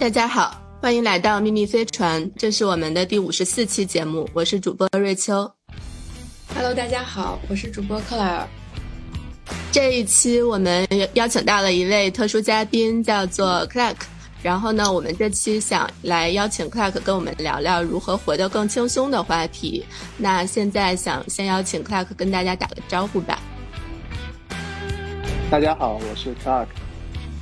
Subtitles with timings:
[0.00, 5.52] 大家好，欢迎来到秘密飞船，这是我们的第五十四期节目，我是主播瑞秋。
[6.54, 8.48] Hello，大家好，我是主播克莱尔。
[9.70, 13.96] 这一期我们邀请到了一位特殊嘉宾，叫做 Clark。
[14.42, 19.84] 然后呢，我们这期想来邀请 Clark 跟我们聊聊如何活得更轻松的话题。
[20.16, 23.38] 那现在想先邀请 Clark 跟大家打个招呼吧。
[25.50, 26.68] 大家好，我是 Clark，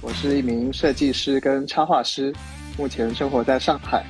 [0.01, 2.33] 我是一名设计师跟插画师，
[2.77, 4.05] 目前生活在上海。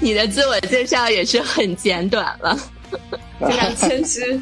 [0.00, 2.56] 你的自我介绍也是很简短了，
[3.38, 4.20] 非常谦虚。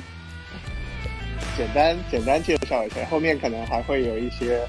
[1.57, 4.67] 简单简单介绍一下，后面可能还会有一些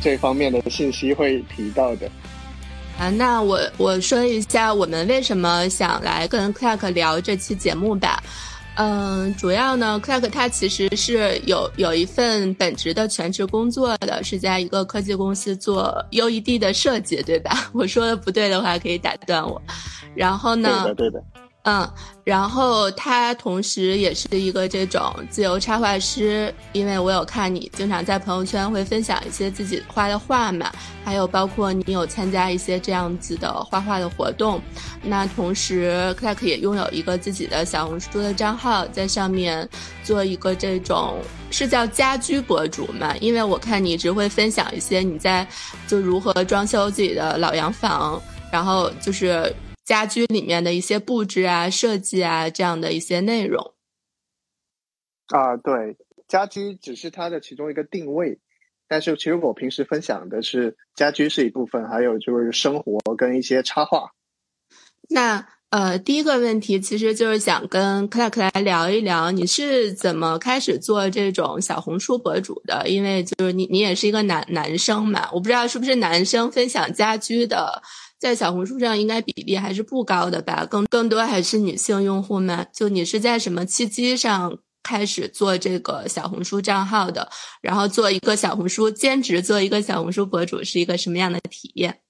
[0.00, 2.10] 这方面的信息会提到的。
[2.98, 8.20] 啊，那我我说一下我们为什么想来跟 Clark 聊这期节目吧。
[8.76, 17.50] 嗯，主要呢，Clark 他其实是有有一份本职的全职工作的，是在一个科技公司做 UED 的设计，对吧？
[17.74, 19.60] 我说的不对的话，可以打断我。
[20.14, 20.84] 然后呢？
[20.84, 21.22] 对的，对的。
[21.64, 21.88] 嗯，
[22.24, 30.72] 然后他同时也是一个这种自由插画师，因为我有看你经常在朋友圈会分享一些自己画的画嘛，
[31.04, 34.60] 还有包括你有参加一些这样子的画画的活动。
[35.04, 39.68] 那同时，Clark 也拥有一个自己的小红书的账号，在上面
[40.02, 41.20] 做一个这种
[41.52, 45.46] 是叫家居博主嘛，因为我看你只会分享一些你在
[45.86, 49.54] 就如何装修自己的老洋房，然后就是。
[49.84, 53.74] 家居里面的一些布置啊、设计啊，这样的一些内容。
[55.28, 55.96] 啊，对，
[56.28, 58.38] 家居只是它的其中一个定位，
[58.86, 64.10] 但是其实我平时分享的是家居是一部分，还有就是生活跟一些插画。
[65.08, 72.86] 那呃，第一个问题其实就是想跟 Clark 来聊一聊，你是怎么开始做这种小红书博主的？
[72.88, 77.82] 因为就是你，你也是一个男男生嘛，我不知道是不是男生分享家居的。
[78.22, 82.68] 在小红书上应该比例还是不高的吧，更更多还是女性用户们。
[82.72, 87.28] 就你是在什么契机上开始做这个小红书账号的？
[87.60, 92.00] 然后做一个小红书兼职，做一个小红书博主是一个什么样的体验？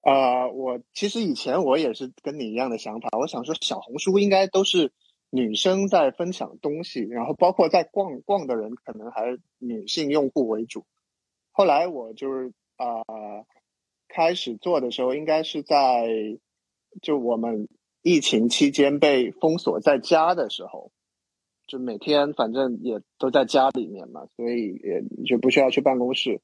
[0.00, 4.90] 啊，我其实以前我也是跟你一样的想法，我想说小红书应该都是
[5.28, 10.86] 女生在分享东西，然后包括在逛逛的人可能还是女性用户为主。
[11.52, 13.04] 后来我就是啊。
[14.08, 16.08] 开始做的时候，应该是在
[17.02, 17.68] 就我们
[18.02, 20.90] 疫情期间被封锁在家的时候，
[21.66, 26.40] 就每天反正也都在家里面嘛，所以也就不需要去办公室，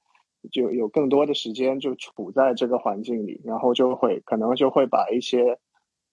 [0.52, 5.58] 就有更多的时间就处在这个环境里，然后就会可能就会把一些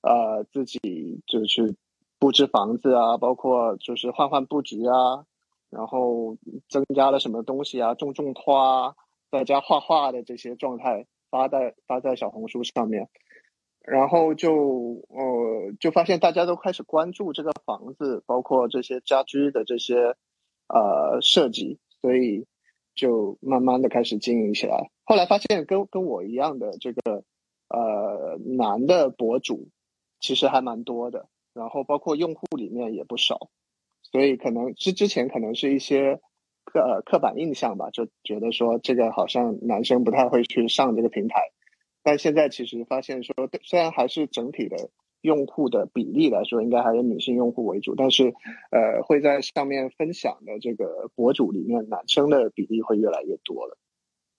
[0.01, 1.75] 呃自己就是
[2.17, 5.25] 布置房子啊，包括就是换换布局啊，
[5.69, 6.38] 然后
[6.69, 8.95] 增加了什么东西啊，种种花，
[9.29, 11.06] 在家画画的这些状态。
[11.31, 13.08] 发在发在小红书上面，
[13.80, 20.18] 然后就呃就发现大家都开始关注这个房子，包括这些家居的这些
[20.68, 22.46] 呃设计，所以
[22.94, 24.91] 就慢慢的开始经营起来。
[25.06, 27.24] 后来发现跟跟我一样的这个
[27.70, 29.70] 呃男的博主
[30.20, 33.50] 其实还蛮多的，然后包括用户里面也不少，
[34.03, 36.20] 所以可能之之前可能是一些。
[36.63, 41.51] 刻呃刻板印象吧，就觉得说这个好像男生不太会去上这个平台，
[42.03, 43.33] 但现在其实发现说，
[43.63, 44.89] 虽然还是整体的
[45.22, 48.33] 用户的比例来说，应该还是女性用户为主，但是
[48.72, 53.78] 呃会在上面分享的这个博主里面，男生的比例会越来越多了。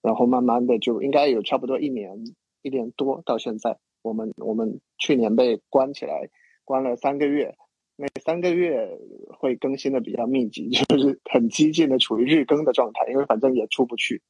[0.01, 2.25] 然后慢慢的就应该有差不多一年
[2.61, 6.29] 一年多到现在，我们我们去年被关起来，
[6.65, 7.55] 关了三个月。
[7.95, 8.97] 每三个月
[9.29, 14.21] 会更新的比较密集，就是很激进的处于日更的状态，因为反正也出不去。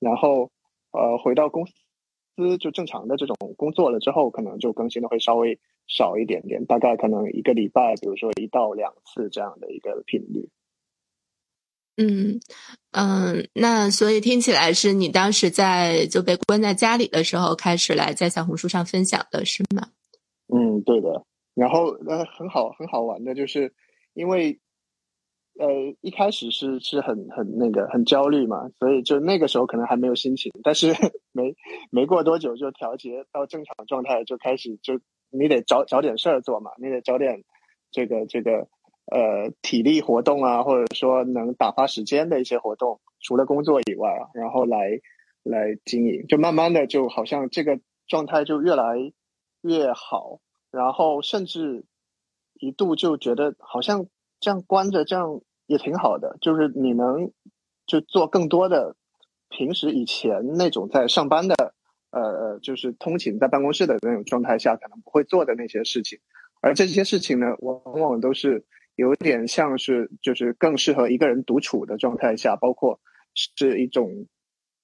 [0.00, 0.50] 然后，
[0.90, 10.48] 呃，回到公司就正常的这种工作了之后，可能就更新的会稍微少一点点，大概可能一个礼拜，比如说一到两次这样的一个频率。
[11.96, 12.40] 嗯
[12.90, 19.90] 嗯，那所以听起来是你当时在就被关在家里的时候开始来在小红书上分享的是吗？
[20.48, 21.24] 嗯，对的。
[21.54, 23.72] 然后呃很好很好玩的就是，
[24.12, 24.58] 因为
[25.58, 25.68] 呃
[26.00, 30.88] 一开始是是很很那个很焦虑嘛，所以就那个时候可能还没有心情，但是
[31.32, 31.54] 没
[31.90, 37.44] 没过多久就调节到正常状态，就开始就你得找找点事儿做嘛，你得找点
[37.92, 38.66] 这个这个
[39.06, 45.00] 呃体力活动啊，或者说能打发时间的一些活动，除了工作以外啊，然后来
[45.44, 47.78] 来经营，就慢慢的就好像这个
[48.08, 48.96] 状态就越来
[49.62, 50.40] 越好。
[50.74, 51.84] 然后甚至
[52.54, 54.06] 一度就觉得好像
[54.40, 57.30] 这样关着这样也挺好的，就是你能
[57.86, 58.96] 就做更多的
[59.48, 61.74] 平时以前那种在上班的
[62.10, 66.18] 呃呃，就是通勤在办公室的那种状态下可能不会做的那些事情，
[66.60, 68.64] 而这些事情呢，往往都是
[68.96, 73.00] 有点像是就是更适合一个人独处的状态下，包括
[73.34, 74.26] 是一种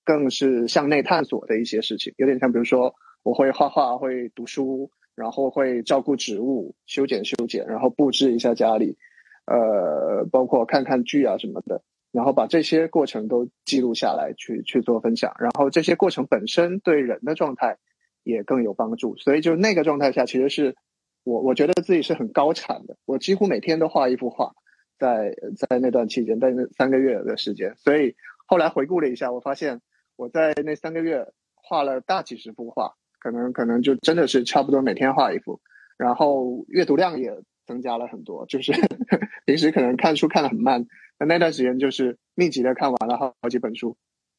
[0.04, 4.90] 更是向内探索的一些事情，有点像比如说我会画画，会读书，
[5.20, 8.96] 然后会照顾植物，修剪修剪，然后布置一下家里，
[9.44, 11.82] 呃，包括看看剧啊什么的。
[12.12, 15.36] 然后把这些过程都记录下来，去去做分享。
[15.38, 17.78] 然后这些过程本身对人的状态
[18.24, 19.16] 也更有帮助。
[19.16, 20.74] 所以就那个状态下，其实是
[21.22, 22.96] 我我觉得自己是很高产的。
[23.04, 24.54] 我几乎每天都画一幅画，
[24.98, 27.76] 在在那段期间，在那三个月的时间。
[27.76, 29.80] 所以后来回顾了一下，我发现
[30.16, 35.60] 我在那三个月画了大几十幅画，可能可能就真的是差不多每天画一幅。
[35.96, 37.30] 然后阅读量也
[37.66, 38.72] 增加了很多，就是
[39.44, 40.86] 平时可能看书看的很慢。
[41.18, 43.94] 那那段时间就是密集的看完了好好几本书。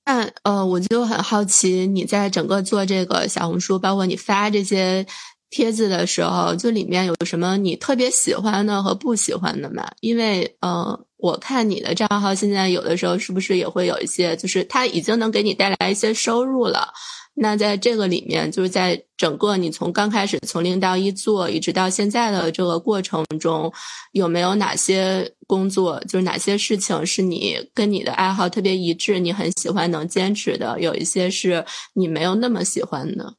[0.06, 5.06] 那呃，我就很好奇，你在整个做这个小红书，包括你发这些
[5.52, 9.88] 帖子的时候，就里面有什么你特别喜欢的和不喜欢的吗？
[10.00, 16.92] 因为呃，我看你的账号现在有的时候是不是也会有一些，就是它已经能给你带来一些收入了。
[17.34, 23.72] 那在这个里面，就是在整个你从刚开始从零到一做，一直到现在的这个过程中，
[24.12, 30.80] 有没有哪些工作，就是哪些事情是你跟你的爱好特别一致，你很喜欢能坚持的？
[30.80, 33.36] 有一些是你没有那么喜欢的。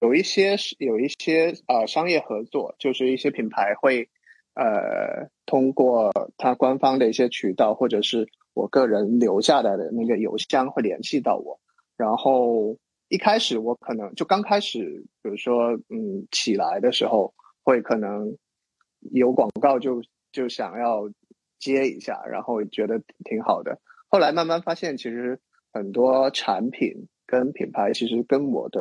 [0.00, 4.08] 有一些是有一些呃商业合作，就是一些品牌会
[4.54, 11.60] 呃通过他官方的一些渠道，或者是我个人留下来的那个邮箱会联系到我。
[11.98, 12.78] 然后
[13.08, 17.34] 一开始我可能就刚开始，比如说嗯起来的时候，
[17.64, 18.36] 会可能
[19.00, 20.00] 有广告就
[20.30, 21.10] 就想要
[21.58, 23.80] 接一下，然后觉得挺好的。
[24.06, 25.40] 后来慢慢发现，其实
[25.72, 28.80] 很多产品跟品牌其实跟我的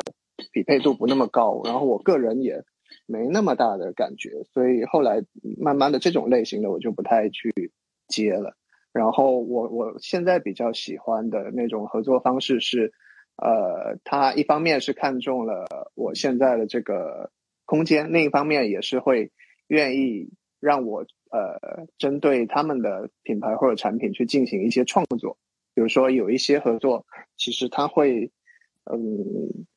[0.54, 2.64] 匹配度不那么高，然后我个人也
[3.08, 5.24] 没那么大的感觉，所以后来
[5.58, 7.52] 慢慢的这种类型的我就不太去
[8.08, 8.56] 接了。
[8.94, 12.94] 然后我我现在比较喜欢的那种合作方式是。
[13.38, 17.32] 呃，他一方面是看中了我现在的这个
[17.66, 19.32] 空间，另一方面也是会
[19.68, 25.38] 愿意让我呃针对他们的品牌或者产品去进行一些创作。
[25.76, 27.06] 比如说有一些合作，
[27.36, 28.32] 其实他会
[28.86, 29.68] 嗯，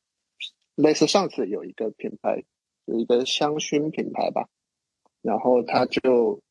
[0.73, 2.43] 类似上次有一个品牌，
[2.85, 4.49] 有一个香薰品牌吧，
[5.21, 6.41] 然后他就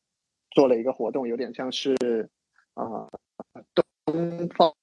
[0.51, 2.29] 做了一个活动，有点像是
[2.73, 3.09] 啊。
[4.05, 4.73] 东方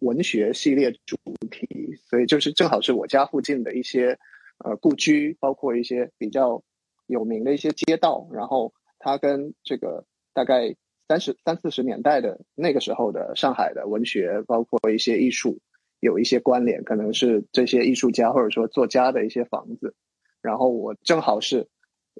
[0.00, 1.16] 文学系列主
[1.50, 4.18] 题，所以就是正好是我家附近的一些
[4.58, 6.62] 呃故居，包括一些比较
[7.06, 10.74] 有名的一些街道，然后它跟这个大概
[11.08, 15.60] 三十三四十年代的那个时候的上海的文学，包括一些艺术
[16.00, 19.94] 有一些关联，可能是这些艺术家或者说作家的一些房子，
[20.42, 21.68] 然后我正好是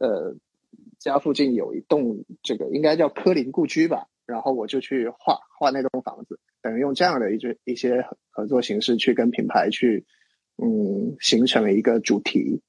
[0.00, 0.36] 呃
[0.98, 4.06] 家附近有一栋这个应该叫科林故居吧。
[4.28, 10.04] 然后我就去画画那栋房子，等于用这样的一些一些合作形式去跟品牌去，
[10.62, 12.60] 嗯，形成了一个主题，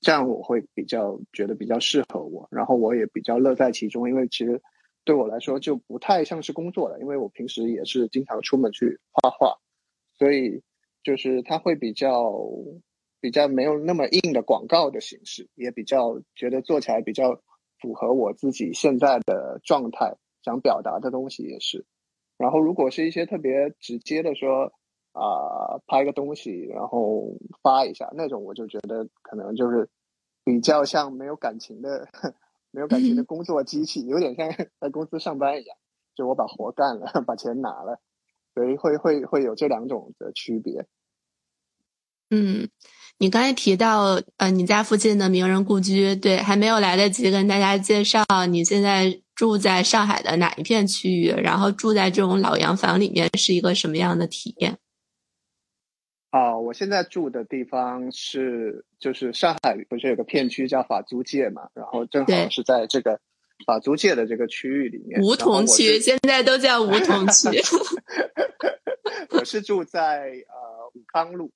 [0.00, 4.60] 这样我会比较觉得比较适合我，然后我也比较乐在其中，因为其实
[5.04, 9.58] 对我来说就不太像是工作了，因为我平时也是经常出门去画画，
[10.18, 10.64] 所以
[11.04, 12.34] 就是它会比较
[13.20, 17.40] 比较没有那么硬的广告的形式，也比较觉得做起来比较
[17.78, 20.16] 符合我自己现在的状态。
[20.44, 21.86] 想表达的东西也是，
[22.36, 24.72] 然后如果是一些特别直接的说
[25.12, 29.88] 啊，拍个东西然后发一下那种，我就觉得可能就是
[30.44, 32.06] 比较像没有感情的、
[32.70, 35.76] 没有感情的工作机器，有点像 在公司上班一样，
[36.14, 38.00] 就我把活干了， 把钱拿了，
[38.54, 40.84] 所以会会会有这两种的区别。
[42.30, 42.68] 嗯，
[43.18, 49.23] 你刚才提到呃，你家附近的名人故居，对，还没有来得及跟大家介绍，你现在。
[49.34, 51.28] 住在上海的哪一片区域？
[51.30, 54.78] 然后住在这种老洋房里面是一个什么样的体验？
[56.30, 61.68] 啊，我现在住的地方是就是上海不是有个片区叫法租界嘛？
[61.74, 63.20] 然后正好是在这个
[63.66, 65.20] 法租界的这个区域里面。
[65.22, 67.48] 梧桐区现在都叫梧桐区。
[69.30, 71.50] 我是住在呃武康路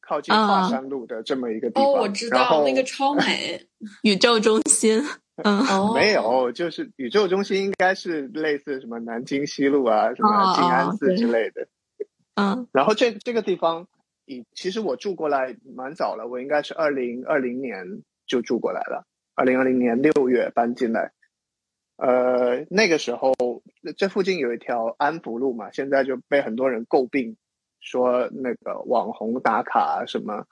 [0.00, 1.84] 靠近华山路的这么一个地方。
[1.84, 3.66] 哦，我知道那个超美，
[4.02, 5.02] 宇宙中心。
[5.44, 11.68] 嗯，没有，就是宇宙中心应该是类似什么南京西路啊，什么静安寺之类的。
[12.34, 13.86] 嗯，然后这这个地方，
[14.24, 21.12] 以其实我住过来蛮早了，我应该是二零二零年就住过来了，二零二零年六月搬进来。
[21.96, 23.34] 呃，那个时候
[23.96, 27.36] 这附近有一条安福路嘛，现在就被很多人诟病，
[27.80, 30.46] 说那个网红打卡什么，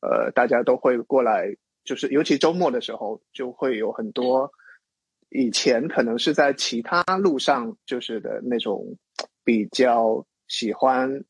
[0.00, 4.52] 呃，大家都会过来，就是尤其周末的时候，就会有很多
[5.30, 8.96] 以前可能是在其他路上就是的那种
[9.44, 11.24] 比较喜欢，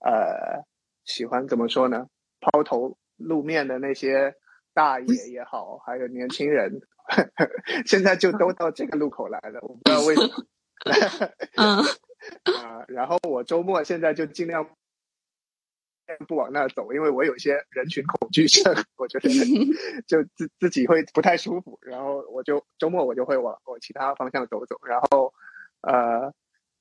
[0.00, 0.64] 呃，
[1.04, 2.06] 喜欢怎么说呢？
[2.40, 4.34] 抛头露面的那些
[4.74, 6.80] 大爷也好，还有年轻人，
[7.86, 10.46] 现在就都到这个路口来了，我不知道为什么。
[11.56, 11.78] 嗯
[12.56, 14.68] 啊，然后我周末现在就尽量
[16.26, 19.28] 不往那走，因为我有些人群恐惧症， 我觉得
[20.06, 21.78] 就自自己会不太舒服。
[21.82, 24.76] 然后我就周末我就会往往其他方向走走。
[24.86, 25.32] 然后
[25.82, 26.32] 呃，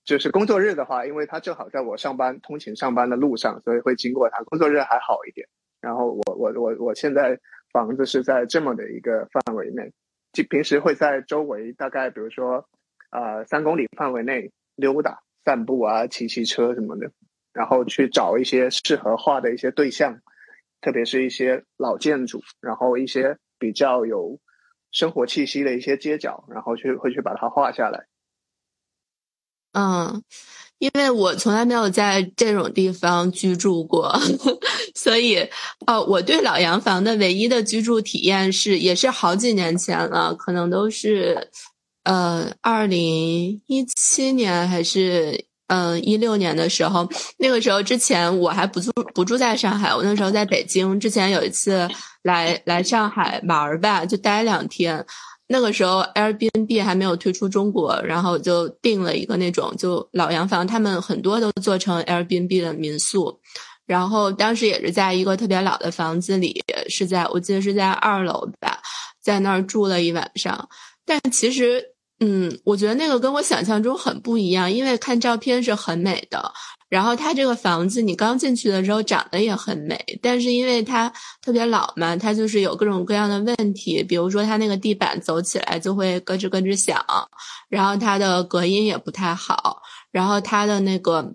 [0.04, 4.44] 就是工作日的话，因为他正好在我上班通勤上班的路上，所以会经过他。
[4.44, 5.48] 工作日还好一点。
[5.80, 7.40] 然后我我我我现在
[7.72, 9.92] 房子是在这么的一个范围内，
[10.34, 12.68] 就平时会在周围大概比如说。
[13.13, 17.12] 呃，三公里范围内溜达、散步啊，骑骑车什么的，
[17.53, 20.20] 然后去找一些适合画的一些对象，
[20.81, 24.39] 特别是一些老建筑，然后一些比较有
[24.91, 28.05] 生活气息的一些街角，然后去会去把它画下来。
[29.74, 30.22] 嗯，
[30.79, 34.13] 因为我从来没有在这种地方居住过，
[34.96, 35.38] 所以，
[35.88, 41.50] 呃，我对老洋房的唯一的居住体验是，也是好几年前了，可能都是。
[42.03, 51.00] 呃，二零一七年还是嗯一六年的时候，那个时候之前我还不住不住在上海，我那时候在北京。
[51.00, 51.88] 之前有一次
[52.24, 55.06] 来来上海玩儿吧，就待两天。
[55.48, 63.40] 那个时候 Airbnb 还没有推出中国，然后就订了一个那种就老洋房，他们很多都做成 Airbnb 的民宿。
[63.86, 68.80] 然后当时也是在一个特别老的房子里，是在我记得是在二楼吧，
[69.22, 70.70] 在那儿住了一晚上。
[71.06, 71.84] 但其实，
[72.24, 76.54] 嗯，我觉得那个跟我想象中很不一样，因为看照片是很美的。
[76.88, 81.12] 然后它这个房子，你刚进去的时候长得也很美，但是因为它
[81.42, 87.04] 特别老嘛，它就是有各种各样的问题，比如说它那个地板走起来就会咯吱咯吱响，
[87.70, 91.34] 然后它的隔音也不太好，然后它的那个。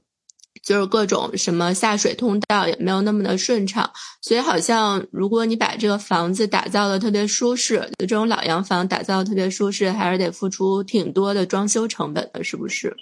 [0.67, 3.89] 就是各种什么下水通道也没有那么的顺畅，
[4.21, 12.97] 所以好像如果你把这个房子打造的特别舒适，就这种老洋房打造的特别舒适，还是得付出挺多的装修成本的，是不是？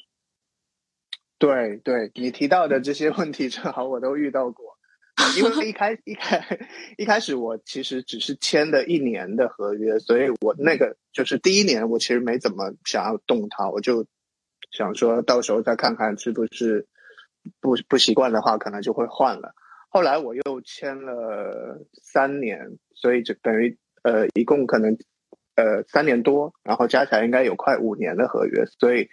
[1.38, 4.76] 对对，你提到的这些问题，正好我都遇到过。
[5.38, 6.44] 因为一开一开
[6.98, 14.04] 一开始，我其实只是签的一年的合约，所以我那个就是第一年，我其实没怎么想要动它，我就
[14.70, 16.86] 想说到时候再看看是不是。
[17.60, 19.54] 不不习惯的话，可能就会换了。
[19.88, 24.98] 后来我又签了三年，所以就等于呃，一共可能
[25.54, 28.64] 呃三年多，然后加起来应该有快五年的合约。
[28.80, 29.08] 所以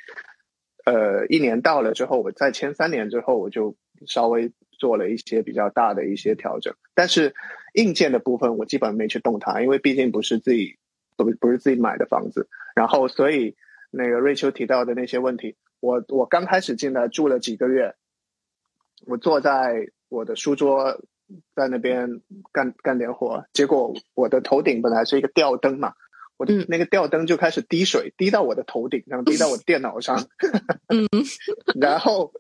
[0.84, 3.76] 呃，一年到了之后，我再签三年之后，我就
[4.08, 6.74] 稍微做了一些比较大的一些调整。
[6.96, 7.36] 但是
[7.76, 10.78] 硬件的部分，我基本没去动它，因为毕竟不是自己
[11.16, 12.50] 不不是自己买的房子。
[12.74, 13.56] 然后所以
[13.92, 17.94] 那个瑞秋提到的那些问题，我我刚开始进来住了几个月。
[19.06, 21.02] 我坐在我的书桌，
[21.56, 25.94] 在那边干干点活，结果我的头顶本来是一个吊灯嘛，
[26.38, 30.28] 我的那个吊灯就开始滴水，滴到我的头顶上，滴到我电脑上，
[30.90, 31.08] 嗯，
[31.80, 32.34] 然后，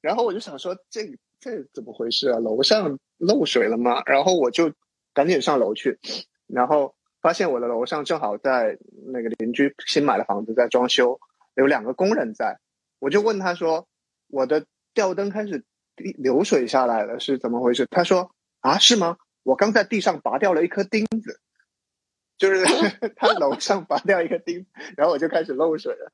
[0.00, 2.38] 然后我就想说，这这怎么回事啊？
[2.40, 4.02] 楼上漏水了吗？
[4.06, 4.72] 然后我就
[5.14, 5.98] 赶紧上楼去，
[6.46, 8.76] 然后发现我的楼上正好在
[9.06, 11.20] 那个邻居新买的房子在装修，
[11.54, 12.58] 有两个工人在，
[12.98, 13.86] 我就问他说，
[14.28, 15.64] 我的吊灯开始。
[15.96, 17.86] 流水下来了是怎么回事？
[17.90, 19.16] 他说啊，是吗？
[19.42, 21.40] 我刚在地上拔掉了一颗钉子，
[22.36, 22.64] 就是
[23.16, 26.12] 他楼上拔掉一颗钉，然后我就开始漏水了。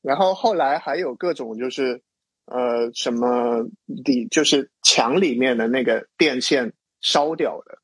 [0.00, 2.02] 然后后来还有各种就是
[2.46, 3.68] 呃什么
[4.04, 7.78] 底，就是墙里面的那个电线烧掉了，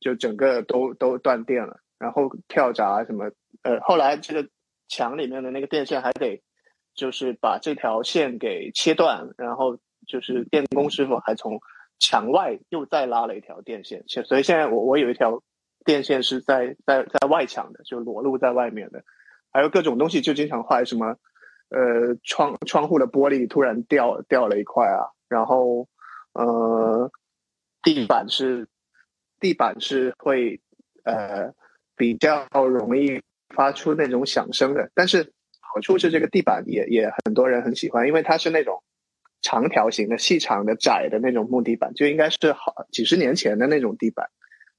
[0.00, 1.80] 就整个都都断电了。
[1.98, 3.30] 然后跳闸什么
[3.62, 4.50] 呃，后来这个
[4.88, 6.42] 墙里面的那个电线还得
[6.94, 9.78] 就是把这条线给切断，然后。
[10.06, 11.60] 就是电工师傅还从
[11.98, 15.42] 墙外又再拉了一条电线，所以现在我我有一条
[15.84, 19.04] 电线是在在在外墙的，就裸露在外面的，
[19.52, 21.16] 还有各种东西就经常坏，什么
[21.70, 25.88] 呃窗窗户的玻璃突然掉掉了一块啊，然后
[26.32, 27.10] 呃
[27.82, 28.68] 地板是
[29.38, 30.60] 地板是会
[31.04, 31.54] 呃
[31.96, 33.22] 比较容易
[33.54, 38.82] 发出那种响声的，但是好处是这个地板也也很多人很喜欢，因为它是那种。
[39.44, 44.30] 长条形的、细长的、窄的那种木地板，就应该是好几十年前的那种地板，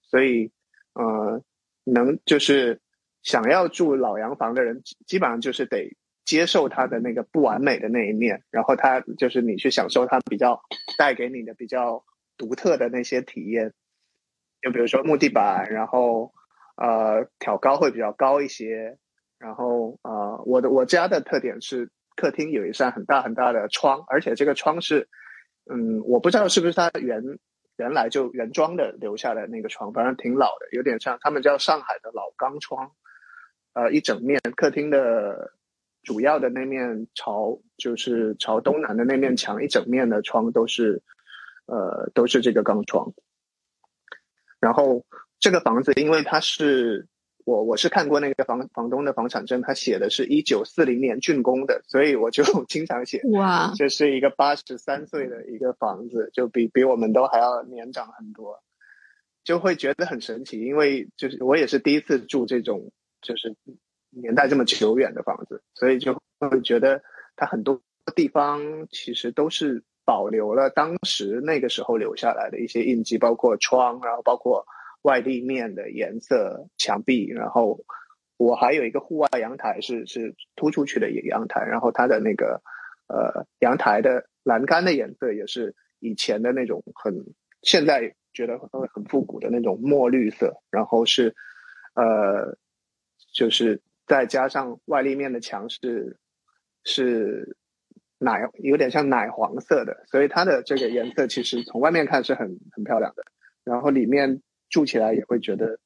[0.02, 0.52] 所以，
[0.94, 1.40] 呃，
[1.84, 2.82] 能就是
[3.22, 5.96] 想要住老洋房的人，基本上就是得
[6.26, 10.60] 接受它的那个不完美的那一面，然后它就是你去享受它比较
[10.98, 12.04] 带给你的比较
[12.36, 13.72] 独特的那些体验。
[14.64, 16.34] 就比如说木地板，然后
[16.76, 18.98] 呃挑高会比较高一些，
[19.38, 25.08] 然后呃我的我家的特点是客厅有一扇很大很大的窗，而且这个窗是
[25.70, 27.22] 嗯我不知道是不是它原
[27.78, 32.92] 原来就原装的留下的那个窗，反正挺老的，有点像他们叫上海的老钢窗，
[33.74, 35.54] 呃一整面客厅的
[36.04, 41.02] 主要的那面朝就是朝东南的那面墙一整面的窗都是
[41.66, 43.14] 呃都是这个钢窗。
[44.60, 45.06] 然后
[45.40, 47.08] 这个房子，因为它是
[47.46, 58.62] 我我是看过那个房房东的房产证，他写的是一九四零年竣工的，所以我就 经常写哇，这是一个八十三岁的一个房子，就比比我们都还要年长很多，
[59.44, 63.56] 就会觉得很神奇，因为就是我也是第一次住这种就是
[64.10, 67.02] 年代这么久远的房子，所以就会觉得
[67.36, 67.80] 它很多
[68.16, 69.84] 地方其实都是。
[70.08, 74.64] 保留了当时那个时候留下来的一些印记，包括窗，然后包括
[75.06, 77.86] 外立面的颜色、墙壁，然后
[78.38, 82.62] 我还有一个户外阳台，是是突出去的一个阳台，然后它的那个
[83.08, 87.14] 呃阳台的栏杆的颜色也是以前的那种很
[87.62, 91.36] 现在觉得会很复古的那种墨绿色，然后是
[91.94, 92.58] 呃
[93.34, 96.18] 就是再加上外立面的墙是
[96.84, 97.56] 是。
[98.18, 103.24] 奶有点像奶黄色的，所以它的这个颜色其实从外面看是很很漂亮的，
[103.66, 105.80] 然后里面住起来也会觉得，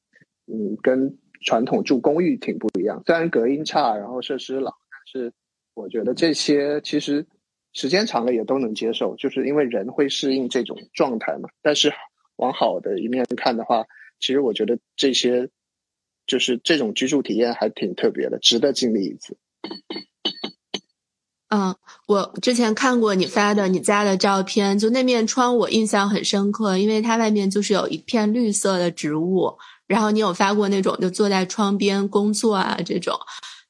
[0.48, 3.02] 嗯，跟传统住公寓挺不一样。
[3.06, 5.34] 虽然隔音差，然后设施老，但是
[5.74, 7.26] 我觉得这些其实
[7.74, 11.50] 时间长了也都能接受，就是因为人会适应这种状态嘛。
[11.62, 11.94] 但是
[12.36, 13.86] 往好的一面看的话，
[14.20, 15.50] 其实我觉得这些
[16.26, 19.38] 就是这种居住体验还挺特别的，值得经历一次。
[21.50, 21.76] 嗯，
[22.08, 29.58] 我之前看过你发的你家的照片，就那面窗我印象很深刻，因为它外面就是有一片绿色的植物。
[29.88, 33.18] 然后你有发过那种就坐在窗边工作啊这种，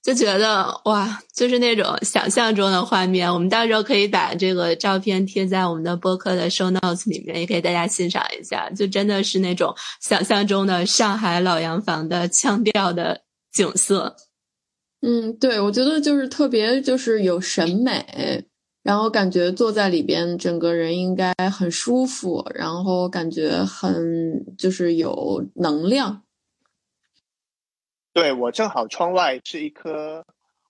[0.03, 3.33] 就觉得哇，就是那种想象中的画面。
[3.33, 8.69] 我们到时候可以把这个照片贴在我们的播客的 show notes 里面，也给大家欣赏一下。
[8.71, 13.21] 就真的是那种想象中的上海老洋房的腔调的
[13.53, 14.17] 景色。
[15.01, 18.43] 嗯，对，我觉得就是特别就是有审美，
[18.83, 26.23] 然后感觉坐在里边，整个人应该很舒服，然后感觉很就是有能量。
[28.11, 30.25] 对我正好窗外是一棵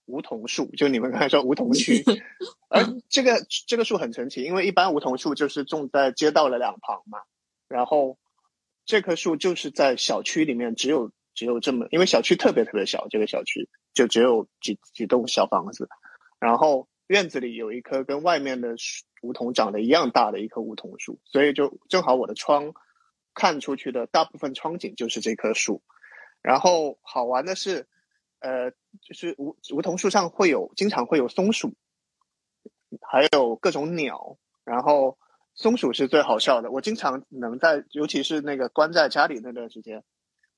[0.05, 2.05] 梧桐树，就你们刚才说梧桐区，
[2.69, 7.17] 而这个这个树很神奇，因为一般梧桐树就是种在街道的两旁嘛，
[7.67, 8.19] 然后
[8.85, 11.09] 这棵树就是在小区里面只有。
[11.39, 15.87] 只有这么，因为小区特别特别小，这个小区就只有几几栋小房子，
[16.37, 18.75] 然后院子里有一棵跟外面的
[19.21, 22.73] 梧桐长得一样大的一棵梧桐树，所以就正好我的窗
[23.33, 25.81] 看出去的大部分窗景就是这棵树。
[26.41, 27.87] 然后好玩的是，
[28.39, 28.71] 呃，
[29.01, 31.73] 就是梧梧桐树上会有经常会有松鼠，
[33.09, 35.17] 还有各种鸟，然后
[35.53, 40.03] 松鼠是最好笑的，我经常能在，尤其是那个关在家里那段时间。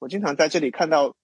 [0.02, 1.16] 我经常在这里看到，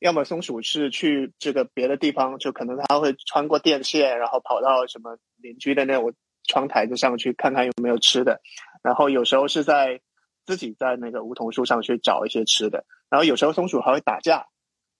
[0.00, 6.12] 要么松鼠是去这个别的地方，就可能它会穿过电线，然后跑到什么邻居的那种
[6.46, 8.42] 窗台子上去看看有没有吃的，
[8.82, 10.02] 然后有时候是在
[10.44, 14.46] 自己在那个梧桐树上去找一些吃的，然后有时候松鼠还会打架。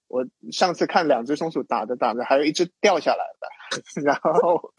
[0.09, 3.45] 我上次看两只松鼠打着打着，还有一只掉下来了，
[4.03, 4.73] 然后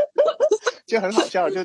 [0.86, 1.64] 就很好笑，就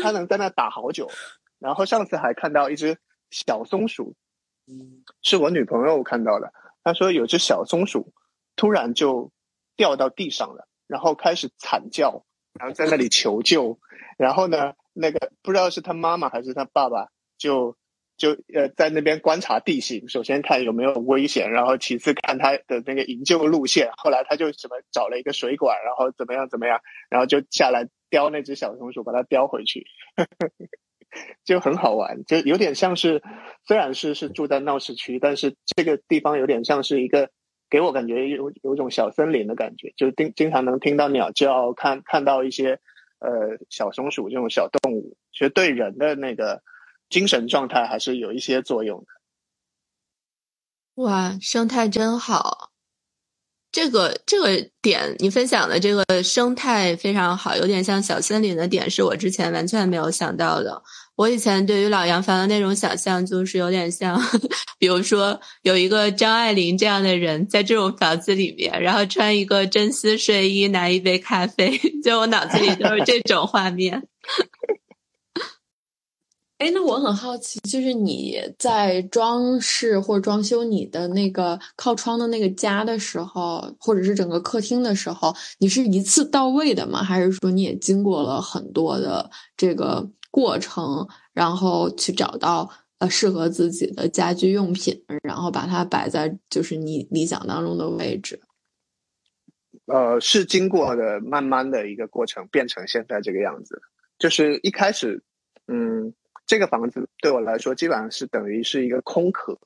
[0.00, 1.10] 它能在那打好久。
[1.58, 2.98] 然后上次还看到一只
[3.30, 4.14] 小松鼠。
[5.22, 6.52] 是我女朋友看到的。
[6.82, 8.12] 她说有只小松鼠
[8.54, 9.32] 突然就
[9.76, 13.78] 掉到地上了，然后开始惨叫，然后在那里求救。
[14.18, 17.76] 然后呢，那个不知道是他妈妈还是他爸爸，就
[18.16, 23.90] 就呃在那边观察地形，首先看有没有危险，然后其次看他的那个营救路线。
[23.96, 29.86] 后来他就什么找了一个水管，然后怎么样怎么样，然后就下来叼那只小松鼠，把它叼回去。
[31.44, 33.22] 就很好玩，就有点像是，
[33.66, 37.30] 虽然是是住在闹市区，但是这个地方有点像是一个，
[37.70, 42.80] 给我感觉有有种小森林的感觉，就经经常能听到鸟叫，看看到一些
[43.20, 46.62] 呃小松鼠这种小动物，其实对人的那个
[47.08, 49.06] 精神状态还是有一些作用的。
[51.02, 52.72] 哇，生态真好。
[53.76, 60.82] 这个这个点，你分享的这个生态非常好，有点像小森林的点，是我之前完全没有想到的。
[61.14, 64.18] 我以前对于老洋房的那种想象，就是有点像，
[64.80, 74.02] 比如说有一个张爱玲这样的人在这种房子里面，然后穿一个真丝睡衣，拿一杯咖啡， 就我脑子里都是这种画面。
[76.58, 87.02] 哎，那我很好奇，就是你在装饰或装修你的那个靠窗的那个家的时候，或者是整个客厅的时候，你是一次到位的吗？
[87.02, 98.40] 还是说你也经过了很多的这个过程，然后去找到呃适合自己的家居用品，然后把它摆在就是你理想当中的位置？
[99.84, 103.82] 呃，是经过的慢慢的一个过程，变成现在这个样子。
[104.18, 105.22] 就是一开始，
[105.68, 106.14] 嗯。
[106.46, 109.58] 这个房子对我来说基本上是等于是一个空壳，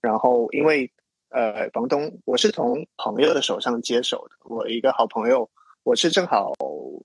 [0.00, 0.92] 然后因为
[1.28, 5.48] 呃房东我是从朋友的手上接手的，我一个好朋友，
[5.84, 6.52] 我是正好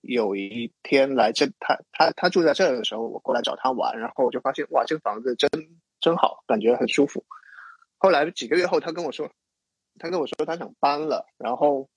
[0.02, 5.50] 有一天来这，他他他住在这儿的时候，我过来找他玩，然后我就发现哇这个房子真
[6.00, 7.24] 真好，感觉很舒服。
[8.00, 9.30] 后来几个月后，他跟我说，
[10.00, 11.90] 他跟我说他想搬了，然后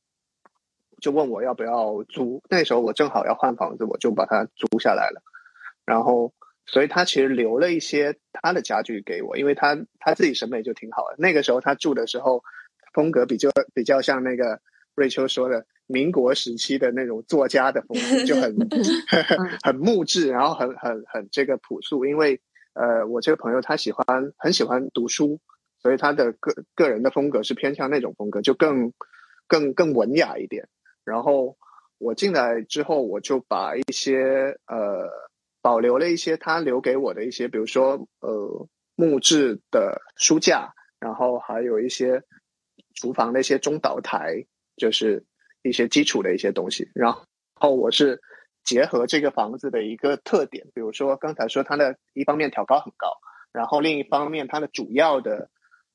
[1.00, 5.22] 就问我要不要租，那时候我正好要换房子，我就把它租下来了，
[5.86, 6.34] 然后。
[6.66, 11.16] 所以他其实留了一些他的家具给我，因为他他自己审美就挺好的。
[11.18, 12.42] 那个时候他住的时候，
[12.94, 14.60] 风格比较比较像那个
[14.94, 18.56] 瑞秋说的民国时期的那种作家的风格，就很
[19.62, 22.06] 很木质，然后很很很这个朴素。
[22.06, 22.40] 因为
[22.72, 25.38] 呃，我这个朋友他喜欢很喜欢读书，
[25.82, 28.92] 所以他的个个人的风格是偏向那种风格，就更
[29.46, 30.66] 更更文雅一点。
[31.04, 31.58] 然后
[31.98, 35.23] 我进来之后，我就把一些呃。
[35.64, 42.22] 保留了一些他留给我的一些，比如说呃木质的书架，然后还有一些
[42.94, 44.44] 厨房的一些中岛台，
[44.76, 45.24] 就是
[45.62, 46.90] 一些基础的一些东西。
[46.94, 47.16] 然
[47.54, 48.20] 后我是
[48.62, 53.08] 结合这个房子的一个特点，比如说刚才说它的一方面挑高很高，
[53.50, 55.48] 然后另一方面它的主要的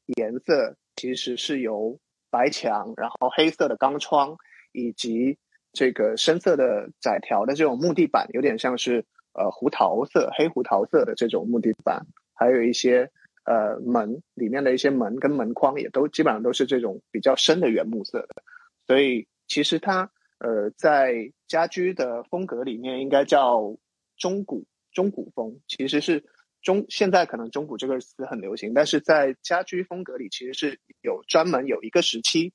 [0.08, 2.00] 颜色其实是由
[2.32, 4.36] 白墙，然后黑色的钢窗，
[4.72, 5.38] 以及
[5.74, 9.06] 这个深色的窄条的这种木地板，有点像是。
[9.34, 13.10] 呃，胡桃色、黑胡桃色的这种木地板，还有一些
[13.46, 18.44] 呃门里面的一些门跟门框，也都基本上都是这种比较深的原木色的。
[18.88, 23.78] 所以其实它呃在家居的风格里面应该叫
[24.18, 26.26] 中古中古风，其实是
[26.62, 32.52] 中现在可能中古这个词很流行，但是在家居风格里其实是有专门有一个时期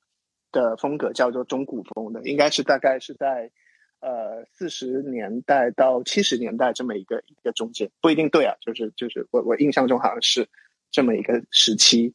[0.50, 3.52] 的风格叫做中古风的，应该是大概是在。
[4.04, 10.46] 呃，四十年代到七十年代这么一个一个中间不一定对啊，就是就是我我印象中好像是
[10.90, 12.12] 这么一个时期，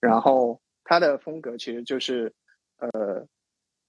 [0.00, 2.34] 然后它的风格其实就是
[2.78, 3.28] 呃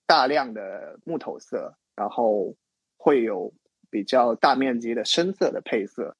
[0.06, 2.56] 大量的木头色，然后
[2.98, 3.52] 会有
[3.90, 6.16] 比较大面积的深色的配色，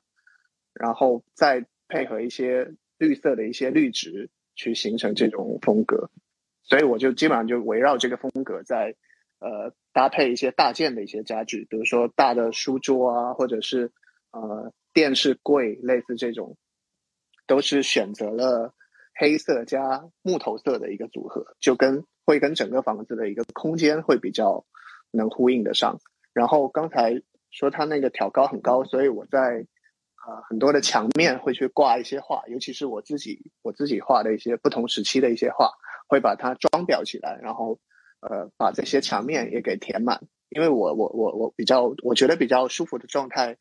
[0.74, 6.10] 然后再配合一些绿色的一些绿植去形成这种风格，
[6.64, 8.96] 所以我就基本上就围绕这个风格在。
[9.40, 13.94] 呃，搭配一些大件的一些家具，比如说大的书桌啊，或者是
[14.32, 16.58] 呃电视柜，类似这种，
[17.48, 18.74] 都是选择了
[19.16, 24.66] 黑色加木头色的一个组合，就跟会跟整个房子的一个空间会比较
[25.12, 25.98] 能呼应得上。
[26.34, 29.66] 然后刚才说它那个挑高很高，所以我在
[30.16, 35.72] 啊很多的墙面会去挂一些画，尤其是我自己我自己画的一些不同时期的一些画，
[36.10, 37.80] 会把它装裱起来，然后。
[38.22, 43.58] 呃，把这些墙面也给填满，因为我我我我比较，我觉得比较舒服的状态，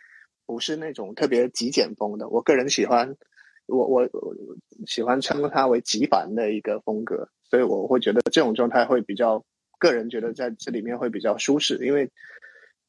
[0.47, 2.29] 不是那种特别极简风的。
[2.29, 3.17] 我个人喜欢，
[3.67, 4.35] 我我我
[4.87, 9.45] 喜欢称它为极繁的一个风格，所以我会觉得这种状态会比较，
[9.79, 11.79] 个人觉得在这里面会比较舒适。
[11.87, 12.11] 因为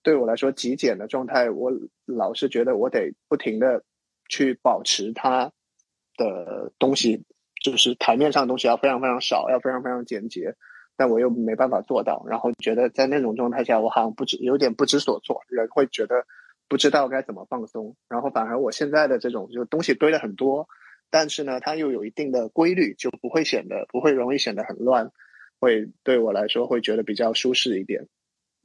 [0.01, 1.71] 对我来说，极简的状态，我
[2.05, 3.83] 老是觉得我得不停的
[4.27, 5.51] 去保持它
[6.17, 7.25] 的东西，
[7.63, 10.55] 就是台面上的东西要非常非常少，要非常非常简洁。
[10.99, 16.25] 但我又没办法做到，然后觉得在那种状态下，我好像不知有点不知所措，人会觉得
[16.67, 17.95] 不知道该怎么放松。
[18.09, 20.67] 然后反而我现在的这种，就东西堆了很多，
[21.09, 25.13] 但是呢，它又有一定的规律，就不会显得不会容易显得很乱，
[25.61, 28.09] 会对我来说会觉得比较舒适一点。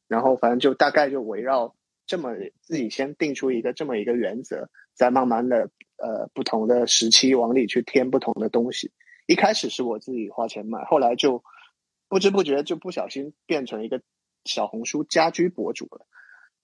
[0.08, 8.90] 然后反正就大概就围绕这么自己先定出一个这么一个原则，再慢慢的呃不同的时期往里去添不同的东西。
[9.28, 11.44] 一开始是我自己花钱买，后来就。
[12.14, 14.00] 不知不觉就不小心变成一个
[14.44, 16.06] 小红书家居博主了，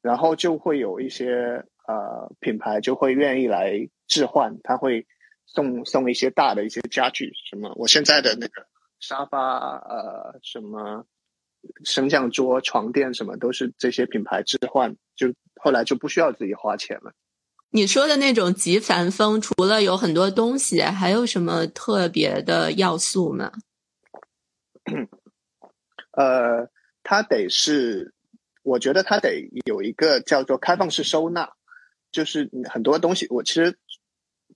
[0.00, 5.08] 然后就会有一些呃品牌就会愿意来置换，他会
[5.46, 8.64] 送送一些大的一些家具，什么我现在的那个
[9.00, 11.04] 沙发呃什么
[11.82, 17.12] 升降桌、床垫什么都是这些品牌置换，就后来就不需要自己花钱了。
[17.70, 23.50] 你说的那种极繁风，除了有很多东西，还有什么特别的要素吗？
[26.20, 26.68] 呃，
[27.02, 28.12] 它得是，
[28.62, 31.50] 我觉得它得有一个叫做开放式收纳，
[32.12, 33.78] 就是很多东西，我其实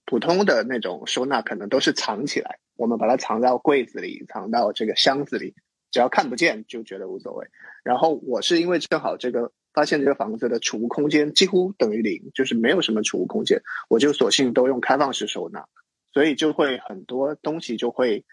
[0.05, 5.55] 普通的那种收纳可能都是藏起来，我们把它藏到柜子里，藏到这个箱子里，
[5.89, 7.47] 只要看不见就觉得无所谓。
[7.83, 15.65] 然后我是因为正好这个发现这个房子的储物空间几乎等于零，就是没有什么储物空间，我就索性都用开放式收纳，
[16.13, 18.23] 所以就会很多东西就会，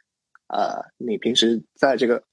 [0.48, 2.24] 呃，你平时在这个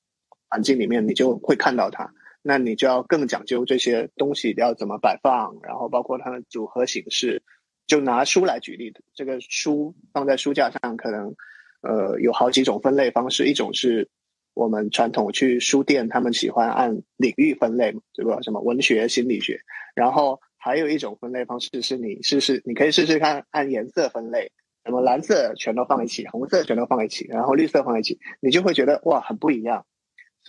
[0.50, 2.12] 环境里面你就会看到它。
[2.42, 7.44] 那你就要更讲究这些东西要怎么摆放，然后包括它的组合形式。
[7.86, 11.36] 就拿书来举例，这个书放在书架上，可能
[11.82, 13.48] 呃有好几种分类方式。
[13.48, 14.08] 一种是
[14.54, 18.40] 我们传统去书店，他们喜欢按领域分类嘛，对吧？
[18.44, 19.60] 什么文学、心理学。
[19.96, 24.52] 然后还有一种分类方式是你试试，你可以试试看按颜色分类，
[24.86, 29.86] 什么蓝色全都放一起，红色全都放一起，然后绿色放一起，你就会觉得哇很不一样。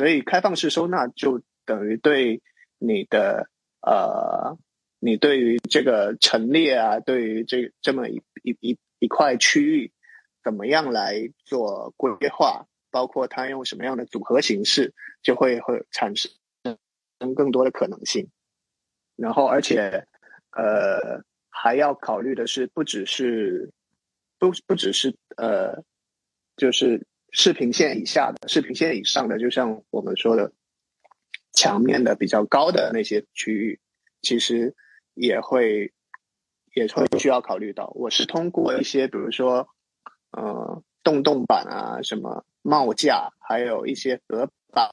[0.01, 1.43] 所以开放式收纳就。
[1.67, 2.43] 等于对
[2.79, 3.49] 你的
[3.81, 4.59] 呃，
[4.99, 9.93] 你对于这个陈列啊，对于这这么一一一一块区域，
[10.43, 12.67] 怎么样来做规划？
[12.91, 16.33] 包括它用什么样的组合形式，就会会产生
[17.37, 18.29] 更多的可能性。
[19.15, 20.09] 然后，而且
[20.51, 23.71] 呃，还要考虑的是，不只是
[24.41, 25.85] 不不只是呃，
[26.57, 30.53] 就是视频线以下的，视频线以上的，就像我们说的。
[31.53, 33.81] 墙面的比较高的那些区域，
[34.23, 34.77] 其实
[35.15, 35.93] 也会
[36.73, 37.91] 也会需要考虑到。
[37.97, 39.69] 我是通过一些，比如说，
[40.31, 44.91] 呃，洞洞板啊，什么帽架，还有一些隔板，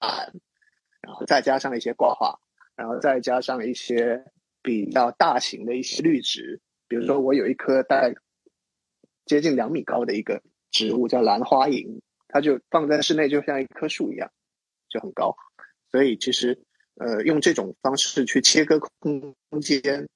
[1.00, 2.40] 然后再加上一些挂画，
[2.76, 4.26] 然后再加上一些
[4.64, 8.12] 比较大型的一些绿植，比如说我有一棵大
[9.26, 14.32] 接近两米高的一个植物叫兰花楹，它就放在室内就像一棵树一样，
[14.90, 15.36] 就很高。
[15.90, 16.62] 所以其实，
[16.96, 20.08] 呃，用这种方式去切割空间，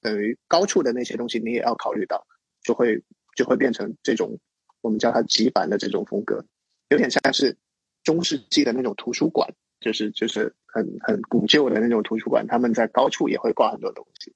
[0.00, 2.26] 等于高处的那些东西你也要考虑到，
[2.62, 3.02] 就会
[3.34, 4.38] 就会变成这种
[4.82, 6.44] 我们叫它极繁的这种风格，
[6.90, 7.56] 有点像是
[8.02, 14.34] 中世纪的那种图书馆，就是就是很很古旧的那种图书馆，他们在高处也会挂很多东西。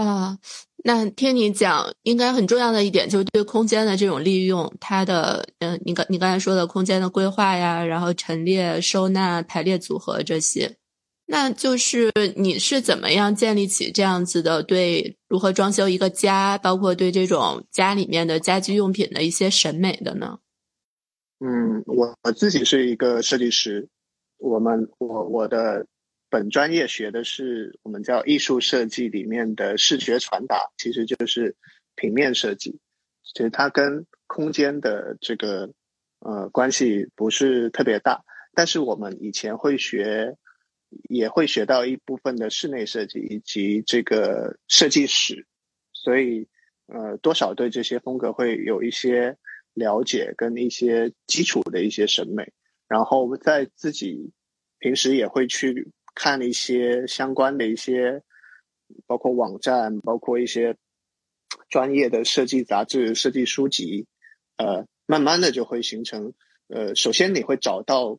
[0.00, 0.38] 啊，
[0.82, 10.78] 那听你讲，应该很重要的一点就是对空间的这种利用，它的，嗯，你刚你刚才说的空间的规划呀，然后陈列、收纳、排列组合这些，
[11.26, 20.38] 那就是你是怎么样建立起这样子的对如何装修一个家，包括对这种家里面的家居用品的一些审美的呢？
[21.40, 23.90] 嗯，我我自己是一个设计师，
[24.38, 25.84] 我们我我的。
[26.30, 31.56] 本专业学的是我们叫艺术设计里面的视觉传达，其实就是
[31.96, 32.78] 平面设计。
[33.24, 35.72] 其实它跟空间的这个
[36.20, 38.22] 呃关系不是特别大，
[38.54, 40.36] 但是我们以前会学，
[41.08, 45.46] 也会学到一部分的室内设计以及这个设计史，
[45.92, 46.46] 所以
[46.86, 49.36] 呃多少对这些风格会有一些
[49.74, 52.52] 了解跟一些基础的一些审美，
[52.86, 54.30] 然后在自己
[54.78, 55.90] 平时也会去。
[56.22, 58.22] 看了一些相关的一些，
[59.06, 60.76] 包括网站，包括一些
[61.70, 64.06] 专业的设计杂志、设计书籍，
[64.58, 66.34] 呃，慢慢的就会形成，
[66.68, 68.18] 呃，首先你会找到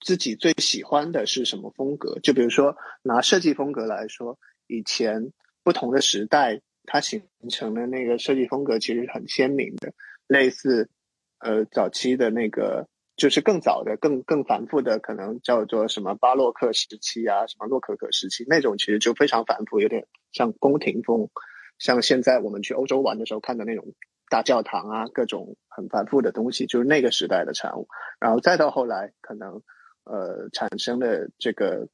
[0.00, 2.18] 自己最喜欢的是什么风格。
[2.18, 5.30] 就比如说拿设计风格来说，以前
[5.62, 9.94] 不同的时代，它形成的那个设计风格其实很鲜明的，
[10.26, 10.90] 类似，
[11.38, 12.88] 呃，早期的那个。
[13.16, 21.30] 就是更早的、更更繁复的，可能叫做什么巴洛克时期啊，什么洛可可时期那种，其实就非常繁复，有点像宫廷风，
[21.78, 23.94] 像现在我们去欧洲玩的时候看的那种
[24.28, 27.88] 大教堂啊，各种很繁复的东西，就是那个时代的产物。
[28.20, 29.62] 然后再到后来，可能
[30.04, 31.88] 呃产生的这个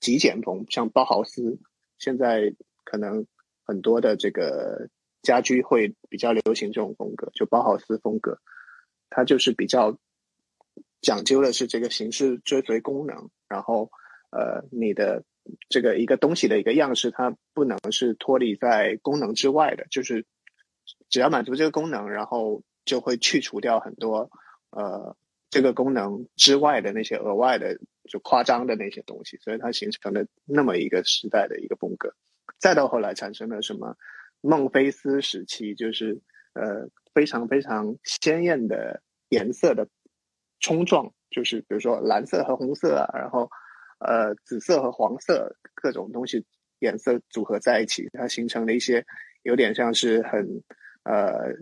[0.00, 1.60] 极简风，像包豪斯，
[1.96, 3.28] 现在可能
[3.64, 4.88] 很多的这个
[5.22, 8.40] 家居会比较流行这种风格，就包豪斯风格，
[9.10, 9.96] 它就是比较。
[11.00, 13.90] 讲究的是这个形式追随功能，然后，
[14.30, 15.24] 呃，你的
[15.68, 20.24] 这个一个东西的一个样式，它不能是脱离在功能之外的，就是
[21.08, 24.30] 只要满足这个功能，然后就会去除掉很多
[24.70, 25.16] 呃
[25.50, 27.78] 这个功能之外的那些额外的
[28.10, 32.14] 就夸张的那些东西，所以它形成了那么一个时代的一个风格。
[32.58, 33.96] 再到后来产生了什么
[34.40, 36.20] 孟菲斯时期，就是
[36.54, 39.88] 呃非常非常鲜艳的颜色的。
[40.66, 43.48] 冲撞就是比如说蓝色和红色啊，然后
[44.00, 46.44] 呃紫色和黄色各种东西
[46.80, 49.06] 颜色组合在一起，它形成了一些
[49.44, 50.64] 有点像是很
[51.04, 51.54] 呃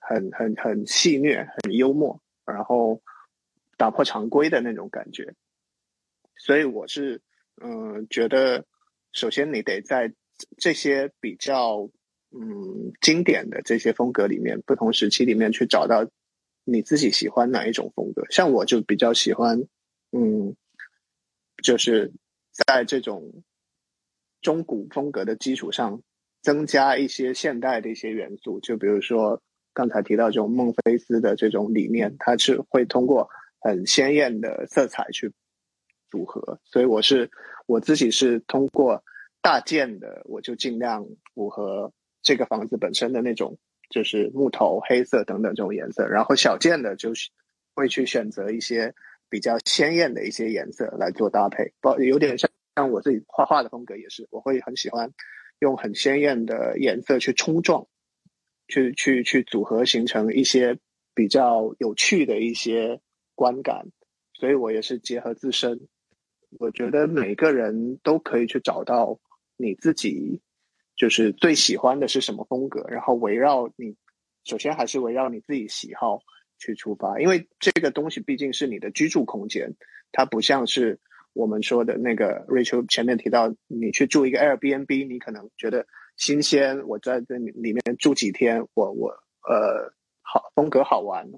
[0.00, 3.00] 很很很戏谑、很幽默，然后
[3.76, 5.32] 打破常规的那种感觉。
[6.36, 7.22] 所以我是
[7.62, 8.66] 嗯觉得，
[9.12, 10.12] 首先你得在
[10.58, 11.88] 这些比较
[12.32, 16.04] 嗯经典的这些风格里面，不同时期里面去找到
[16.64, 18.24] 你自己喜欢哪一种风格。
[18.30, 19.64] 像我就比较喜欢，
[20.12, 20.56] 嗯，
[21.62, 22.12] 就是
[22.66, 23.42] 在这种
[24.40, 26.02] 中古风格的基础上，
[26.42, 29.42] 增加一些现代的一些元素，就比如说
[29.72, 33.28] 刚才提到这种孟菲斯的这种理念，它是会通过
[33.60, 35.32] 很鲜艳的色彩去。
[36.10, 37.30] 组合，所以我是
[37.66, 39.04] 我自己是通过
[39.40, 43.58] 大件的，我就尽量符合这个房子本身的那种，
[43.90, 46.06] 就是木头、黑色等等这种颜色。
[46.06, 47.28] 然后小件的，就是
[47.74, 48.94] 会去选择一些
[49.28, 55.12] 比较鲜艳的一些颜色来做搭配，包有点像像我自己画画的风格也是，我会很喜欢
[55.58, 57.86] 用很鲜艳的颜色去冲撞，
[58.68, 60.78] 去去去组合形成一些
[61.14, 63.00] 比较有趣的一些
[63.34, 63.88] 观感。
[64.32, 65.88] 所以我也是结合自身。
[66.58, 69.20] 我觉得每个人都可以去找到
[69.56, 70.40] 你自己，
[71.00, 73.96] 就是最喜欢的是什么风格，然后围绕你，
[74.44, 76.20] 首先还是围绕你自己喜好
[76.58, 79.74] 去出发，因为这个东西毕竟是你的居住空间，
[80.12, 81.00] 它不像是
[81.32, 85.86] 我们说的那个 Rachel 前面提到，你去住一个 Airbnb，你可能觉得
[86.18, 89.08] 新鲜，我在这里面住几天，我我
[89.48, 91.30] 呃好风格好玩，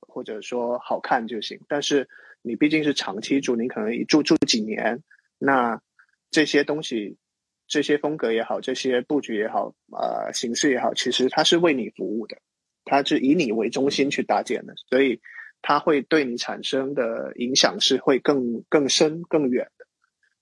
[0.00, 2.08] 或者说好看就行，但是。
[2.42, 5.02] 你毕竟是长期住，你可能一住住几年，
[5.36, 5.82] 那
[6.30, 7.16] 这些东西、
[7.68, 12.38] 这些风格也好，这些布局也好，呃，形式也好，其实它是为你服务的，
[12.84, 15.20] 它是以你为中心去搭建的，所以
[15.62, 19.86] 它会对你产生的影响是会更更深、更远的。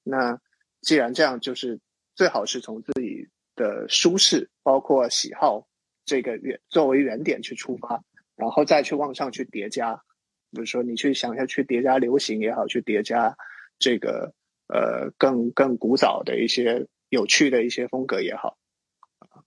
[0.03, 0.39] 那
[0.83, 1.81] 既然这样，就是
[2.15, 5.67] 最好是从自己的舒适、包括喜好
[6.05, 8.05] 这个原作为原点去出发，
[8.37, 10.03] 然后再去往上去叠加。
[10.51, 13.35] 比如说，你去想一下，去叠加流行也好，去叠加
[13.79, 14.35] 这个
[14.69, 18.59] 呃更更古早的一些有趣的一些风格也好，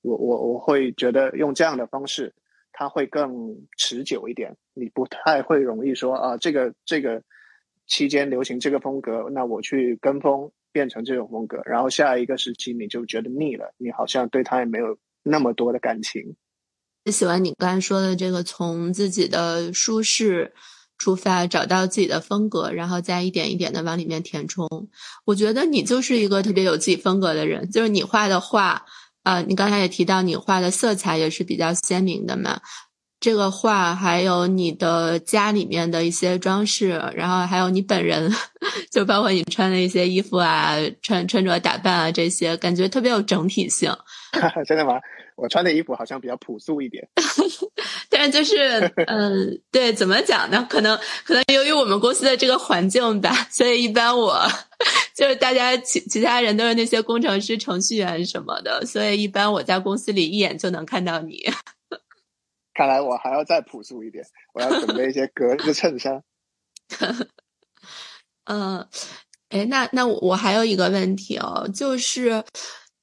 [0.02, 2.34] 我我我会觉得用这样的方式，
[2.72, 4.56] 它会更持久一点。
[4.74, 7.22] 你不太会容易说啊，这个这个
[7.86, 16.36] 期间流行这个风格，那我去跟风变成这种风格，然后下一个时期你就觉得腻了，你好像对它也没有那么多的感情。
[17.06, 20.54] 喜欢你刚才说的这个，从自己的舒适。
[20.98, 24.68] 出发，找到自己的风格，然后再一点一点的往里面填充。
[25.26, 28.86] 我觉得你就是一个特别有自己风格的人，就是你画的画，
[29.24, 32.60] 啊，你刚才也提到你画的色彩也是比较鲜明的嘛。
[33.20, 38.32] 这个画还有你的家里面的一些装饰，然后还有你本人，
[38.92, 43.92] 就包括你穿的一些衣服啊，穿穿着打扮啊这些，感觉特别有整体性。
[44.68, 45.00] 真的吗？
[45.36, 47.08] 我穿的衣服好像比较朴素一点，
[48.10, 50.66] 但是就是，嗯， 对，怎么讲呢？
[50.70, 54.42] 可能可能由于我们公司的这个环境吧，所以一般我
[55.16, 61.44] 就是大家其其他人都是那些工程师、程序员什么的，所以一般我在公司里一眼就能看到你。
[62.74, 66.24] 看来我还要再朴素一点，我要准备一些格子衬衫。
[68.46, 68.88] 嗯，
[69.50, 72.44] 哎，那那我还有一个问题哦，就是。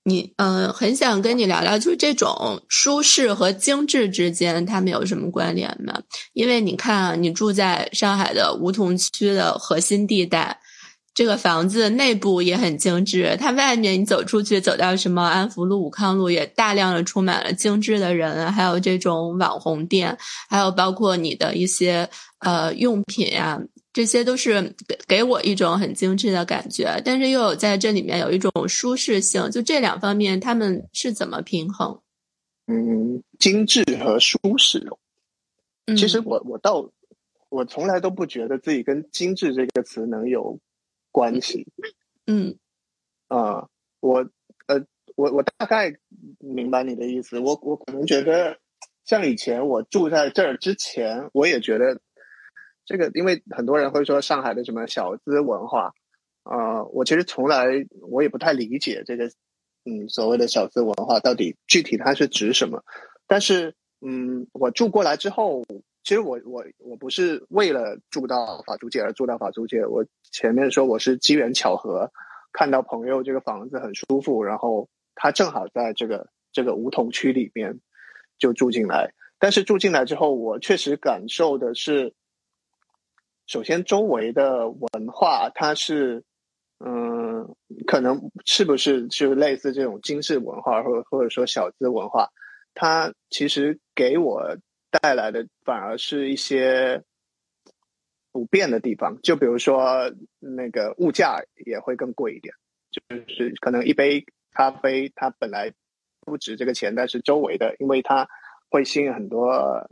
[0.07, 5.99] 你嗯，很想跟你聊聊，就是这种舒适和精致之间，它们有什么关联吗？
[6.35, 10.61] 因为你看啊，你住在上海的梧桐区的核心地带，
[11.15, 20.19] 这个房子内部也很精致，它外面你走出去，走到什么安福路、武康路，也大量的充满了精致的人，还有这种网红店，
[20.51, 23.59] 还有包括你的一些呃用品呀。
[23.95, 32.01] 这些都是给给我一种很精致的感觉，但是又有在这里面有一种舒适性，就这两方面他们是怎么平衡？
[32.67, 34.85] 嗯，精致和舒适。
[35.97, 36.91] 其实我我倒
[37.51, 40.59] 我从来都不觉得自己跟精致这个词能有
[41.13, 41.69] 关系。
[42.27, 42.59] 嗯，
[43.29, 43.69] 啊，
[44.01, 44.29] 我
[44.67, 45.95] 呃我我大概
[46.41, 47.39] 明白你的意思。
[47.39, 48.59] 我我可能觉得
[49.05, 52.01] 像以前我住在这儿之前，我也觉得。
[52.87, 55.95] 这个，因为很多人会说上海的什么小资文化，
[56.43, 59.31] 啊，我其实从来我也不太理解这个，
[59.87, 62.85] 嗯，所谓的小资文化到底具体它是指什么。
[63.27, 65.65] 但是，嗯，我住过来之后，
[66.03, 72.13] 其实我我我不是为了住到法租界而住到法租界，我前面说我是机缘巧合
[72.53, 77.81] 看到朋友这个房子很舒服，然后他正好在这个这个梧桐区里面
[78.39, 79.15] 就住进来。
[79.39, 82.13] 但是住进来之后，我确实感受的是。
[83.47, 86.25] 首先，周围的文化，它是，
[86.79, 87.55] 嗯，
[87.87, 92.31] 可能是不是就类似这种精致文化，或或者说小资文化，
[92.75, 94.57] 它其实给我
[94.91, 97.03] 带来的反而是一些
[98.33, 99.21] 不变的地方。
[99.23, 102.55] 就比如说，那个物价也会更贵一点，
[102.91, 105.73] 就是可能一杯咖啡它本来
[106.21, 108.27] 不值这个钱，但是周围的，因为它
[108.71, 109.51] 会吸引很多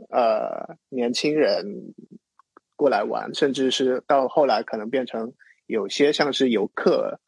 [0.09, 1.93] 呃年轻人
[2.83, 5.31] 过来玩，甚至是到后来可能变成
[5.67, 7.21] 有些像是游客，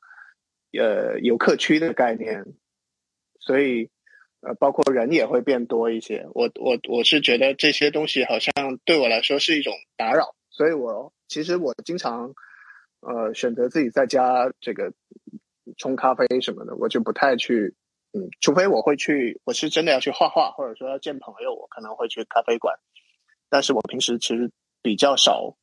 [0.78, 2.43] 呃游客区的概念，
[3.39, 3.89] 所以
[4.41, 6.28] 呃包括人也会变多一些。
[6.34, 8.51] 我我我是觉得这些东西好像
[8.84, 12.34] 对我来说是一种打扰，所以我其实我经常
[12.99, 14.91] 呃选择自己在家这个
[15.78, 17.76] 冲咖啡什么的，我就不太去。
[18.12, 22.76] 嗯，除非我会去，我是真的要去画画，或者说要见朋友，我可能会去咖啡馆。
[23.49, 24.51] 但是我平时其实
[24.86, 25.57] 比较少，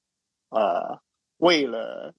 [0.51, 0.99] 呃，
[1.37, 2.13] 为了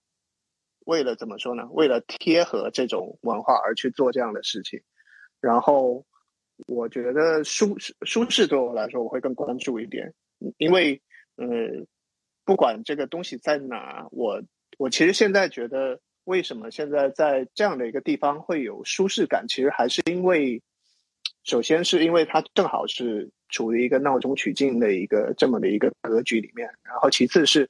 [0.86, 1.68] 为了怎么说呢？
[1.72, 4.80] 为了贴合这种文化而去做这样的事情。
[5.42, 6.06] 然后
[6.66, 10.14] 我觉得舒适舒适对我来说，我会更关注一点，
[10.58, 11.02] 因为
[11.36, 11.86] 嗯，
[12.46, 14.42] 不管这个东西在哪，我
[14.78, 16.00] 我其实现在觉得。
[16.26, 19.46] 为什么现在在这样的一个地方会有舒适感？
[19.50, 20.64] 其实还是因为，
[21.44, 27.70] 首先是因为它正好是处于一个闹中取静的一个这么的一个格局里面，然后其次是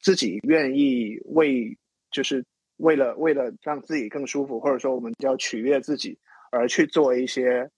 [0.00, 1.76] 自己愿意为
[2.10, 2.42] 就是
[2.78, 6.16] 为了为了让自己更舒服，或者说我们叫取悦自己
[6.50, 7.70] 而去做一些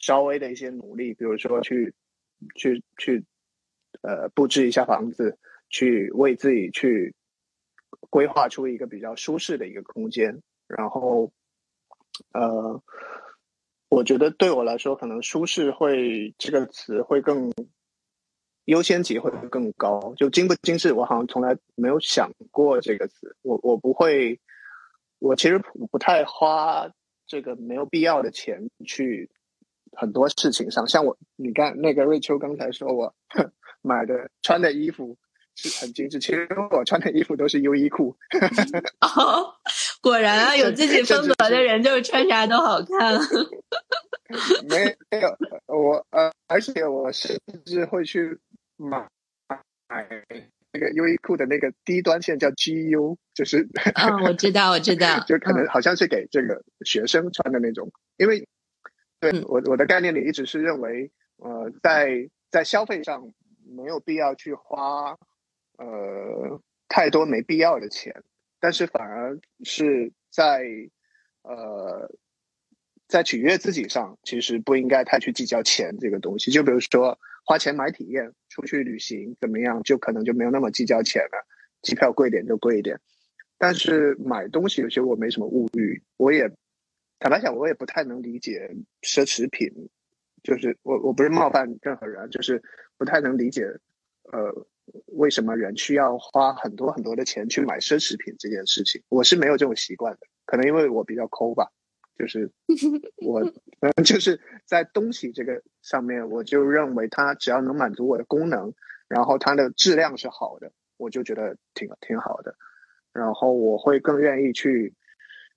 [0.00, 1.94] 稍微的一些努力，比如说去
[2.56, 3.24] 去去
[4.00, 5.38] 呃布置一下房子，
[5.68, 7.14] 去为自己去。
[8.10, 11.32] 规划出一个比较舒适的一个空间，然后，
[12.34, 12.82] 呃，
[13.92, 17.52] 我觉得对我来说，可能舒适会这个词会更
[18.64, 20.14] 优先级会更高。
[20.16, 23.36] 就精不精致，我好像从来没有想过这个词。
[23.42, 24.40] 我我不会，
[25.18, 26.90] 我其实不太花
[27.26, 29.30] 这个没有必要的钱去
[29.92, 30.88] 很多事情上。
[30.88, 33.14] 像我，你看那个瑞秋刚才说我
[33.82, 35.18] 买的穿的衣服。
[35.54, 38.16] 是很精致，其实我穿的衣服都是优衣库。
[39.00, 39.54] 哦，
[40.00, 43.18] 果然啊，有自己 风格的人就是穿啥都好看。
[44.68, 45.36] 没有，
[45.66, 48.38] 我呃，而且我甚至会去
[48.76, 49.06] 买
[49.88, 50.08] 买
[50.72, 58.48] 那个优衣库的那个低端线，叫 GU，就是嗯，我知道，我知道， 就可能好像是给这个学生穿的那种，因为
[59.20, 63.30] 对我我的概念里一直是认为，呃，在在消费上
[63.76, 65.14] 没有必要去花。
[65.84, 68.22] 呃，太多没必要的钱，
[68.60, 70.64] 但是反而是在
[71.42, 72.08] 呃，
[73.08, 76.52] 在取悦自己上，其实不应该太去计较钱这个东西。
[76.52, 81.44] 就比如说花钱买体验，出去旅行怎么样，就可能就没有那么计较钱了。
[81.82, 83.00] 机票贵点就贵一点，
[83.58, 86.48] 但是买东西有些我没什么物欲，我也
[87.18, 88.70] 坦白讲，我也不太能理解
[89.02, 89.68] 奢侈品，
[90.44, 92.62] 就是我我不是冒犯任何人，就是
[92.96, 93.64] 不太能理解
[94.30, 94.66] 呃。
[95.06, 99.02] 为什么人需要花很多很多的钱去买奢侈品这件事情？
[99.08, 101.70] 我是没有这种习惯的，可能因为我比较抠吧，
[102.18, 102.50] 就是
[103.24, 103.44] 我
[104.02, 108.74] 就是在东西这个上面，我就认为它只要能满足我的功能，
[109.08, 112.56] 然后它的质量是好的，我就觉得挺挺好的。
[113.12, 114.94] 然后我会更愿意去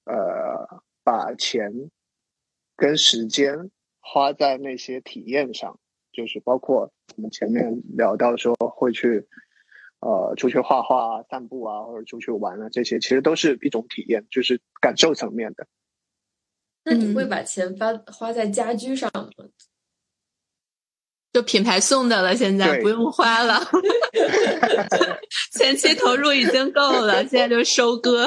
[0.05, 1.89] 呃把钱
[2.75, 3.71] 跟时间
[4.01, 5.79] 花在那些体验上。
[6.15, 9.27] 就是包括我们前面聊到说会去，
[9.99, 15.67] 呃，出去画画、散步啊，或者出去玩啊，这些其实都是一种体验，就是感受层面的。
[16.85, 19.45] 那你会把钱花花在家居上吗？
[21.33, 23.59] 就品牌送的了，现在不用花了。
[25.51, 28.25] 前期投入已经够了，现在就收割。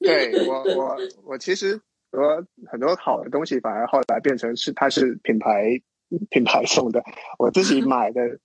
[0.00, 1.78] 对我，我我其实
[2.10, 5.82] 和很多好的东西，反而后来变成是它是品牌。
[6.30, 7.02] 品牌送的，
[7.38, 8.38] 我自己买的，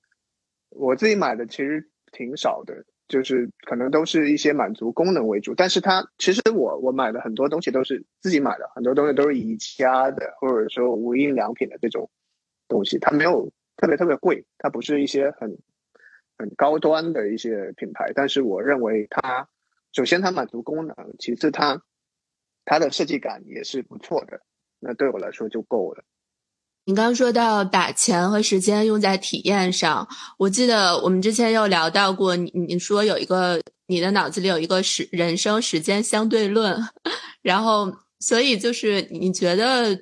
[0.70, 5.54] 我自己买的其实挺少的，就是可能都是一些满足功能为主。
[5.56, 12.10] 但是它其实我我买的很多东西都是自己买的，很多东西都是宜家的，或者说无印良品的这种
[12.68, 15.58] 东西，它没有特别特别贵，它不是一些很
[16.38, 18.12] 很高端的一些品牌。
[18.14, 19.48] 但是我认为它
[19.92, 21.82] 首先它满足功能，其次它
[22.66, 24.42] 它的设计感也是不错的，
[24.80, 26.04] 那对我来说就够了。
[26.90, 30.08] 你刚说到把钱和时间用在体验上，
[30.40, 36.84] 我记得我们之前有聊到过，你你说有一个你的脑子里有一个时人生时间相对论，
[37.44, 39.96] 然后所以就是你觉得，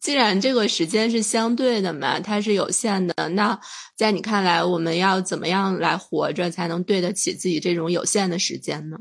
[0.00, 3.60] 既然这个时间是相对的嘛，它是有限的，那
[3.96, 8.96] 在你看来，我们要怎么样来活着才能对得起自己这种有限的时间呢？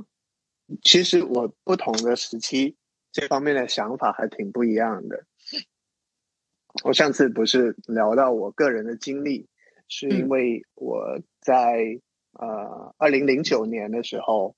[0.84, 2.75] 其实我不同的时期
[3.11, 5.25] 这方面的想法还挺不一样的。
[6.84, 9.47] 我上次不是聊到我个人的经历，
[9.88, 11.99] 是因为我在
[12.32, 14.55] 呃二零零九年的时候，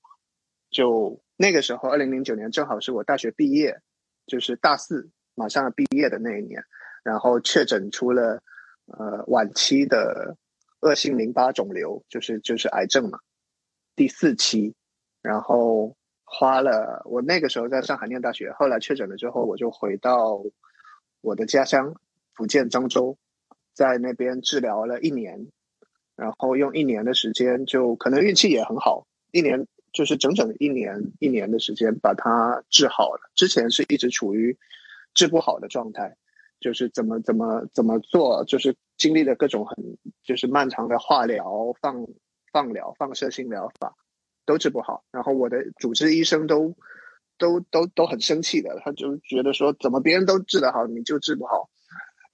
[0.70, 3.82] 就那个时候二零零九年正好是我大学毕业，
[4.26, 6.64] 就是大四马上要毕业的那一年。
[7.04, 8.42] 然后确诊出了
[8.86, 10.36] 呃晚期的
[10.80, 13.20] 恶性淋巴肿瘤，就是就是癌症嘛，
[13.94, 14.74] 第四期，
[15.22, 15.94] 然后
[16.24, 20.42] 花了我那个时候在上海念大学，后来确诊了之后，我就回到
[21.20, 21.94] 我的家乡
[22.36, 23.16] 福建漳州，
[23.74, 25.48] 在那边治疗了一年，
[26.14, 29.66] 然后用一年的时间，就可能运气也很好，一年。
[29.92, 33.30] 就是整整一年一年的时间把它治好了。
[33.34, 34.58] 之前是一直处于
[35.14, 36.18] 治不好的状态，
[36.60, 42.06] 就是怎么怎么怎么做，就是经历了各种很就是漫长的化疗、放
[42.52, 43.96] 放疗、放射性疗法，
[44.44, 45.02] 都治不好。
[45.10, 46.76] 然后我的主治医生都
[47.38, 51.70] 都都都很生气的，他就觉得说怎么别人都治得好，你就治不好。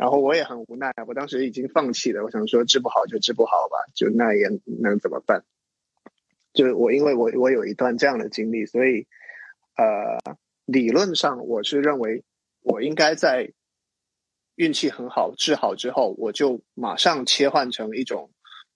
[0.03, 4.49] 然后我也很无奈，我当时已经放弃了，我想说治不好就治不好吧，就那也
[4.81, 5.45] 能怎么办？
[6.53, 9.07] 就我，因为我我有一段这样的经历，所以，
[9.77, 10.35] 呃，
[10.65, 12.25] 理论上我是认为
[12.63, 13.53] 我应该在
[14.57, 18.29] 运气很好治好之后，我就马上切换成一种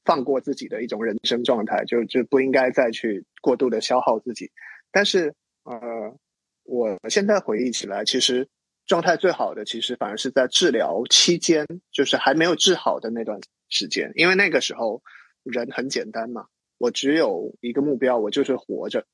[0.04, 4.52] 放过自己的一种人生状态，就就不应该再去过度的消耗自己。
[4.92, 6.16] 但是，呃，
[6.62, 8.48] 我现在回忆起来，其实
[8.86, 15.02] 状态最好的，其实反而是在治疗期间，就是还没有治好的那段时间，因为那个时候
[15.42, 16.46] 人很简单嘛。
[16.78, 19.06] 我只有一个目标，我就是活着，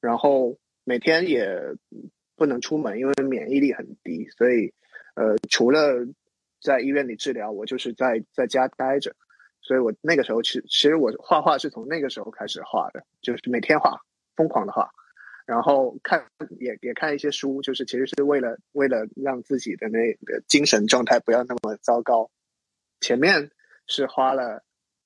[0.00, 1.58] 然后每天也
[2.36, 4.72] 不能出门，因为免疫力很低，所以
[5.16, 6.06] 呃，除了
[6.60, 9.14] 在医院里治疗，我就是在在家待着。
[9.60, 14.00] 所以我那个时候，其其实我画画是从那个时候开始画的，就是每天画，
[14.36, 14.90] 疯狂的画，
[15.52, 16.24] 然后看
[16.58, 22.30] 也也看一些书，就是其实是为了为了让自己的那个精神状态不要那么糟糕。
[23.00, 23.50] 前面
[23.86, 24.62] 是花了。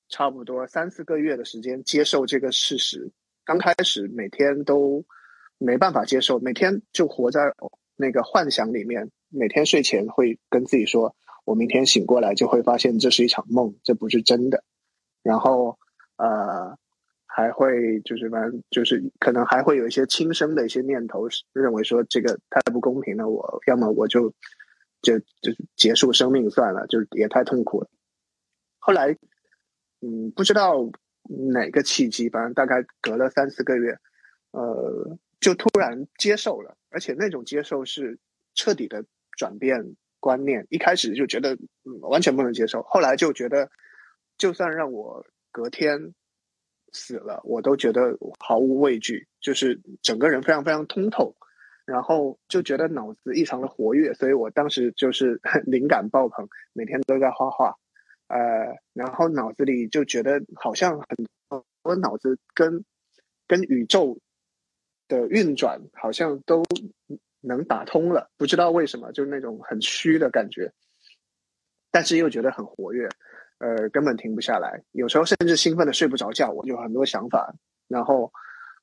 [0.09, 3.11] 差不多三四个月的时间接受这个事实，
[3.43, 5.03] 刚开始每天都
[5.57, 7.41] 没办法接受，每天就活在
[7.97, 14.63] 那个幻想里面，每天睡前会跟自己说：“我明天醒过来就会发现这是一场梦，这不是真的。”
[15.23, 15.77] 然后
[16.15, 16.77] 呃，
[17.37, 24.33] 还会就是反正就是可能还会有一些轻生的一些念头，认为说这个太不公平了，我要么我就
[25.03, 27.89] 就就结束生命算了，就是也太痛苦了。
[28.79, 29.15] 后来。
[29.99, 30.91] 嗯，不知道
[31.23, 33.97] 哪个契机，反正大概隔了三四个月，
[34.51, 38.19] 呃，就突然接受了，而且那种接受是
[38.53, 40.67] 彻底的转变观念。
[40.69, 43.71] 一开始就觉得嗯完全不能接受，后来就觉得
[44.37, 46.13] 就算让我隔天
[46.93, 51.35] 死了，我都觉得毫无畏惧，就是整个人非常非常通透，
[51.85, 57.75] 然后就觉得脑子异常的活跃，所以我当时就是 灵感爆棚，每天都在画画。
[58.27, 58.37] 呃，
[58.93, 61.25] 然后脑子里就觉得好像很，
[61.81, 62.83] 多脑子跟
[63.47, 64.19] 跟宇宙
[65.07, 66.61] 的运转好像都
[67.39, 70.73] 能打通了，不知道为什么，就是那种很虚的感觉，
[71.91, 73.07] 但是又觉得很活跃，
[73.59, 77.55] 呃，根本停不下来，有时候甚至兴奋的睡不着觉，我就很多想法，
[77.87, 78.31] 然后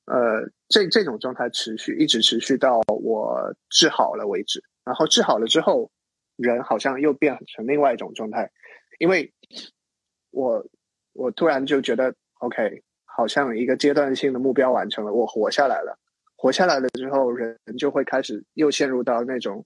[0.05, 5.91] 呃，这这种状态持续一直持续到我治好了为止，然后治好了之后，
[6.35, 8.51] 人好像又变成另外一种状态。
[8.99, 9.33] 因为
[10.31, 10.65] 我
[11.13, 15.97] 我突然就觉得，OK，好像一个阶段性的目标完成了，我活下来了。
[16.37, 19.65] 活下来了之后，人就会开始又陷入到那种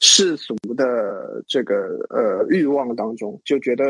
[0.00, 1.74] 世俗的这个
[2.10, 3.84] 呃欲望当中，就觉得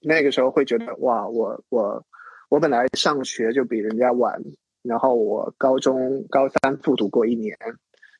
[0.00, 2.04] 那个时候会觉得哇，我我
[2.48, 4.42] 我本来上学就比人家晚，
[4.82, 7.56] 然后我高中高三复读过一年。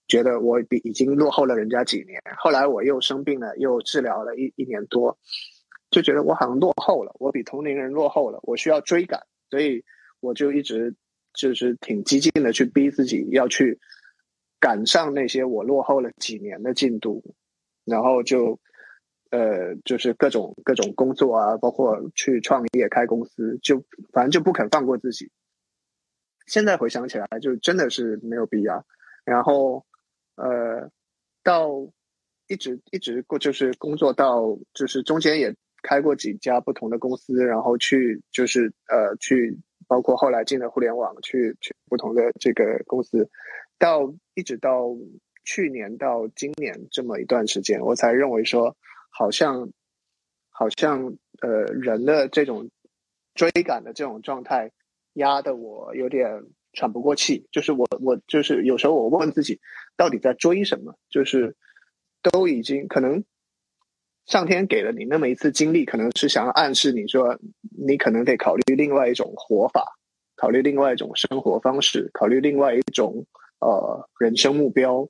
[0.07, 5.19] 觉得我比已经落后了人家几年，后来我又生病了，又治疗了一一年多，
[5.91, 9.85] 就觉得我好像落后了，我比同龄人落后了，我需要追赶，所以
[10.21, 10.95] 我就一直
[11.35, 13.79] 就是挺激进的去逼自己要去
[14.59, 17.23] 赶上那些我落后了几年的进度，
[17.85, 18.59] 然后就
[19.31, 25.31] 呃就是各种各种工作啊，包括去创业开公司，就反正就不肯放过自己。
[26.47, 28.85] 现在回想起来，就真的是没有必要，
[29.25, 29.85] 然后。
[30.41, 30.89] 呃，
[31.43, 31.69] 到
[32.47, 35.53] 一直一直过就是工作到就是中间也
[35.83, 39.59] 开过几家不同的公司，然后去就是呃去
[39.89, 43.29] 包括后来进了互联网，去去不同的这个公司，
[43.81, 44.97] 到一直到
[45.45, 48.77] 去年到今年这么一段时间，我才认为说
[49.09, 49.71] 好像
[50.51, 52.71] 好像呃人的这种
[53.35, 54.73] 追赶的这种状态
[55.15, 56.45] 压得我有点。
[56.75, 59.59] 喘不过气，就是我，我就是有时候我问自己，
[59.97, 60.97] 到底在追什么？
[61.09, 61.57] 就是
[62.23, 63.25] 都已经可能
[64.27, 67.39] 上天给了你那么一次经历，可能是想要暗示你说，
[67.71, 69.83] 你可能得考虑另外一种活法，
[70.37, 73.27] 考虑另外一种生活方式，考虑另外一种
[73.61, 75.09] 呃人生目标。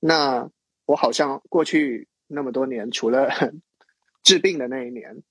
[0.00, 0.50] 那
[0.86, 3.28] 我好像过去那么多年，除了
[4.22, 5.22] 治病的那一年，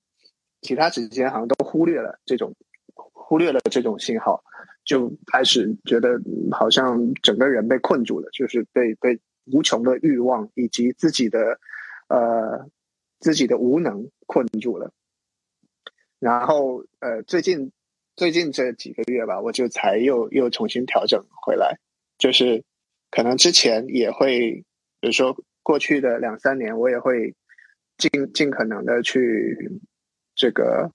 [0.60, 2.54] 其他时间好像都忽略了这种
[2.94, 4.44] 忽略了这种信号，
[4.84, 6.20] 就开始觉得
[6.52, 11.58] 好像整个人被困住了，就是被被无穷的欲望以及自己的
[12.08, 12.68] 呃
[13.18, 14.92] 自己的无能困住了。
[16.18, 17.72] 然后呃，最近
[18.16, 21.78] 最近这几个月吧，我就才又又重新调整回来，
[22.18, 22.64] 就是
[23.10, 24.64] 可能之前也会，
[25.00, 27.32] 比如说过去的两三年，我也会
[27.96, 29.56] 尽尽可能的去
[30.34, 30.90] 这个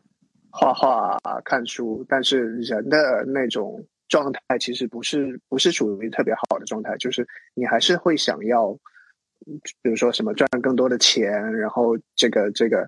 [0.52, 8.74] 画画、看书，但是人的那种状态其实不是不是属于特别好的状态，就是你还是会想要，
[9.82, 12.86] 比如说什么赚更多的钱，然后这个这个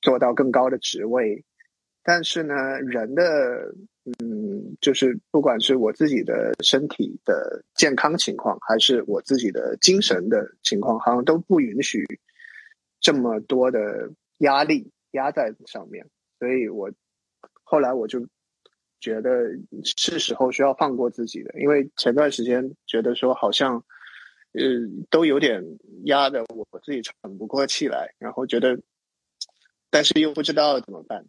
[0.00, 1.44] 做到更高的职位。
[2.08, 3.74] 但是呢，人的
[4.22, 12.04] 嗯，就是不管是我自己的身体的健康情况，还是我自己的精神的情况，好像都不允许
[13.00, 16.08] 这么多的压力压在上面。
[16.38, 16.92] 所以我
[17.64, 18.24] 后来我就
[19.00, 19.50] 觉得
[19.82, 23.84] 是时候需要放过自己的，因为前段时间觉得说好像
[24.52, 24.62] 呃
[25.10, 25.64] 都有点
[26.04, 28.78] 压的我自己喘不过气来，然后觉得，
[29.90, 31.26] 但是又不知道怎么办。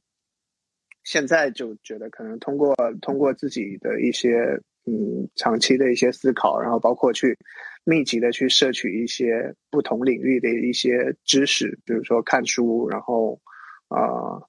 [1.08, 7.38] 现在就觉得可能通过通过自己的一些嗯长期的一些思考，然后包括去
[7.86, 13.39] 密集的去摄取一些不同领域的一些知识，比如说看书，然后
[13.88, 14.43] 啊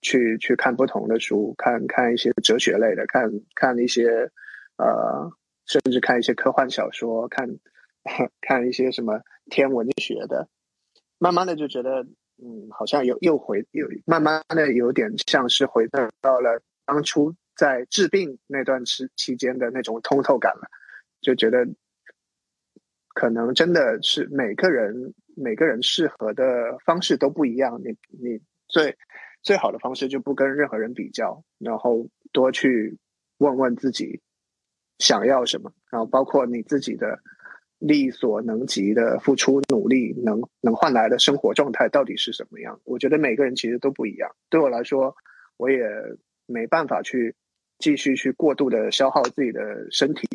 [0.00, 4.30] 去去看不同的书，看看一些哲学类的，看看一些
[4.78, 5.30] 呃
[5.66, 7.46] 甚至看一些科幻小说，看
[8.40, 9.20] 看一些什么
[9.50, 10.48] 天文学的，
[11.18, 12.06] 慢慢的就觉得。
[12.42, 20.70] 嗯，好像又又回又慢慢的有点像是回到了当初在治病那段时期间的那种通透感了，
[21.20, 21.68] 就觉得
[23.12, 27.82] 可能真的是每个人每个人适合的方式都不一样。
[27.84, 28.96] 你你最
[29.42, 32.98] 最好的方式就不跟任何人比较，然后多去
[33.36, 34.22] 问问自己
[34.98, 37.20] 想要什么，然后包括你自己的。
[37.80, 42.78] 力所能及的付出努力，能能换来的生活状态到底是什么样？
[42.84, 44.36] 我觉得每个人其实都不一样。
[44.50, 45.16] 对我来说，
[45.56, 45.80] 我也
[46.44, 47.34] 没办法去
[47.78, 49.60] 继续去过度的消耗自己的
[49.90, 50.28] 身体，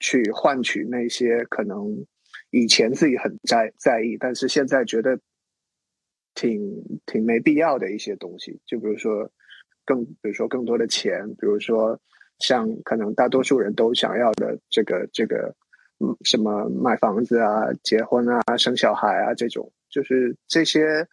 [0.00, 2.04] 去换取那些可能
[2.50, 5.18] 以前自己很在在意，但是现在觉得
[6.34, 6.60] 挺
[7.06, 8.60] 挺没必要的一些东西。
[8.66, 9.30] 就比如说
[9.86, 11.98] 更，比如说更多的钱，比如说
[12.38, 15.56] 像可能大多数人都想要的这个这个。
[16.24, 21.06] 什么买房子啊、结婚啊、生小孩啊，这种就是这些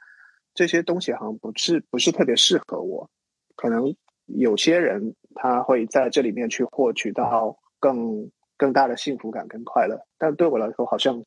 [0.53, 3.09] 这些东西，好像不是不是特别适合我。
[3.55, 11.23] 可能有些人他会在这里面去获取到更更大的幸福感跟快乐，但对我来说，好像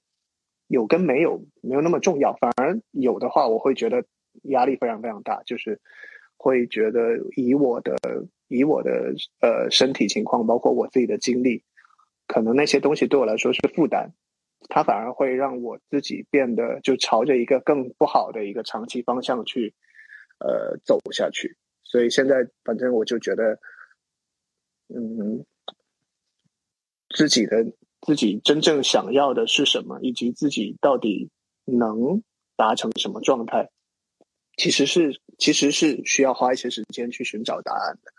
[0.67, 2.33] 有跟没有没有那么重要。
[2.35, 4.05] 反而有的话，我会觉得
[4.43, 5.81] 压力非常非常大，就是
[6.37, 7.97] 会觉得以我的
[8.49, 11.65] 以我的呃身体情况，包括我自己的经历。
[12.33, 14.14] 可能那些东西对我来说是负担，
[14.70, 19.74] 它反而会让我自己变得就朝着一个更不好的一个长期方向去，
[20.39, 21.59] 呃，走下去。
[21.85, 23.61] 所以现在反正我就觉得，
[24.89, 25.45] 嗯，
[27.11, 27.66] 自己的
[28.01, 31.28] 自己真正想要的是什么，以及自己到底
[31.66, 32.22] 能
[32.57, 33.68] 达成什么状态，
[34.57, 38.11] 其实是其实是需要花一些时间去寻找答案的。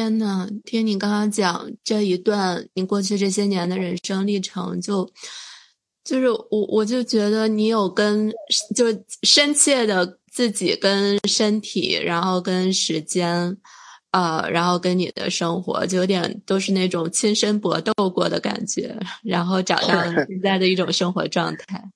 [0.00, 5.06] 天呐，听你刚刚讲这一段你过去这些年的人生历程，就
[6.02, 8.32] 就是我我就觉得你有跟
[8.74, 8.86] 就
[9.22, 13.54] 深切的自己跟身体，然后跟时间，
[14.12, 21.90] 呃，然后跟你的生活，就有点都是那种亲身搏斗过的感觉，然后找到现在的一种生活状态。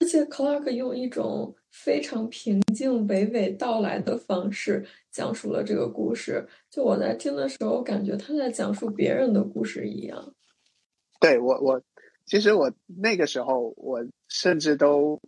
[0.00, 6.46] 而且 Clark 用一种非常平静、娓娓道来的方式讲述了这个故事。
[6.68, 10.34] 就我在听的时候，感觉他在讲述别人的故事一样。
[11.20, 11.80] 对我，我
[12.26, 15.22] 其实我那个时候，我甚至都，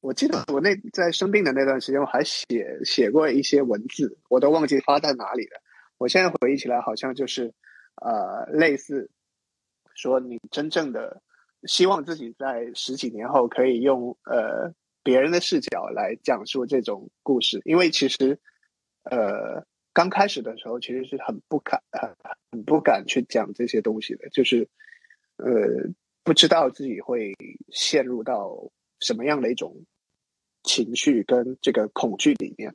[0.00, 5.62] 我记得我那在生病的那段时间，我还写写过一些文字，我都忘记发在哪里了。
[5.98, 7.54] 我现在回忆起来，好像就是
[8.02, 9.08] 呃，类似
[9.94, 11.22] 说你真正的。
[11.64, 14.74] 希望自己在十几年后可以用呃
[15.04, 18.40] 别人的视角来讲述这种故事，因为其实
[19.04, 22.14] 呃刚开始的时候其实是很不敢很
[22.50, 24.68] 很不敢去讲这些东西的，就是
[25.36, 25.46] 呃
[26.22, 27.34] 不知道自己会
[27.70, 29.84] 陷入到什么样的一种
[30.62, 32.74] 情绪跟这个恐惧里面，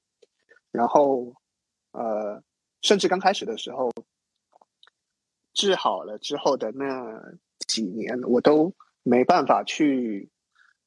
[0.72, 1.34] 然后
[1.92, 2.44] 呃
[2.82, 3.92] 甚至刚开始的时候
[5.54, 7.38] 治好了之后的那。
[7.68, 8.74] 几年我都
[9.04, 10.30] 没办法去，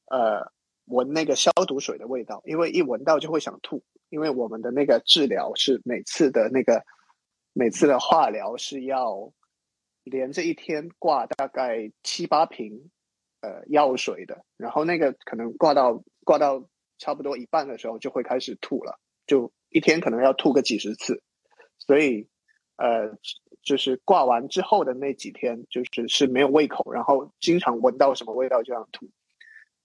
[0.05, 0.51] 呃，
[0.85, 3.83] 闻那个消毒水的味道，因为一闻到就会想吐。
[4.11, 6.83] 因为我们的那个治疗是每次的那个
[7.53, 9.33] 每次的化疗是要
[10.03, 12.91] 连着一天挂大概七八瓶
[13.39, 16.67] 呃药水的，然后那个可能挂到挂到
[16.99, 21.23] 差不多一半的时候就会开始吐了，就一天可能要吐个几十次，
[21.79, 22.27] 所以
[22.75, 23.17] 呃
[23.63, 29.09] 就是挂完之后的那几天就是是没有胃口，然后经常闻到什么味道就想吐。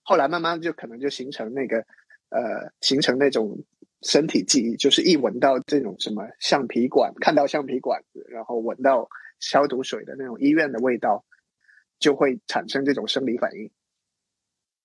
[0.03, 1.79] 后来慢慢就可能就形成那个，
[2.29, 3.64] 呃，形成那种
[4.03, 9.09] 身体记忆，就是一闻到这种什么橡皮管，看到橡皮管子，然后闻到
[9.40, 11.24] 消毒水的那种医院的味道，
[11.99, 13.70] 就会产生这种生理反应。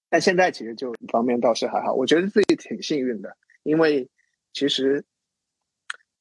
[0.09, 4.09] 但现在其实就方面倒是还好，我觉得自己挺幸运的，因为
[4.53, 5.05] 其实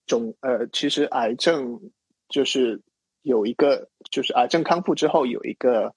[0.06, 1.90] 肿呃，其实癌症
[2.28, 2.82] 就是
[3.22, 5.94] 有一个，就是癌症康复之后有一个。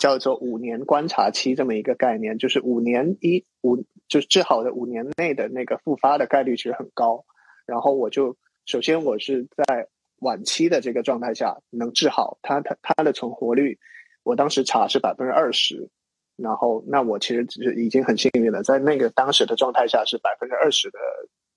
[0.00, 3.76] 叫做五年观察期这么一个概念，就是五年一五
[4.08, 7.26] 就是治好的五年内的那个复发的概率其实很高。
[7.66, 8.34] 然后我就
[8.64, 9.88] 首先我是在
[10.20, 13.78] 晚期的这个状态下能治好，它它它的存活率，
[14.22, 15.90] 我当时查是百分之二十。
[16.36, 20.98] 然后那我其实是已经很幸运了，在那个当时的状态下是百分之二十的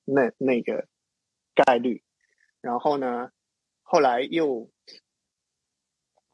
[0.04, 0.86] 那那个
[1.56, 2.04] 概率。
[2.60, 3.30] 然后呢，
[3.84, 4.70] 后来又。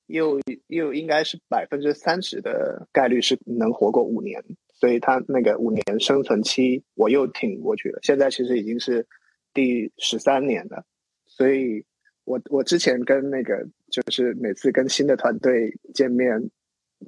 [0.09, 4.43] 又又应该是百分之三十的概率是能活过五年，
[4.73, 7.99] 所以他那个五年生存期我又挺过去了。
[8.01, 9.05] 现在其实已经是
[9.53, 10.83] 第十三年了，
[11.27, 11.85] 所以
[12.25, 16.49] 我我之前跟那个就是每次跟新的团队见面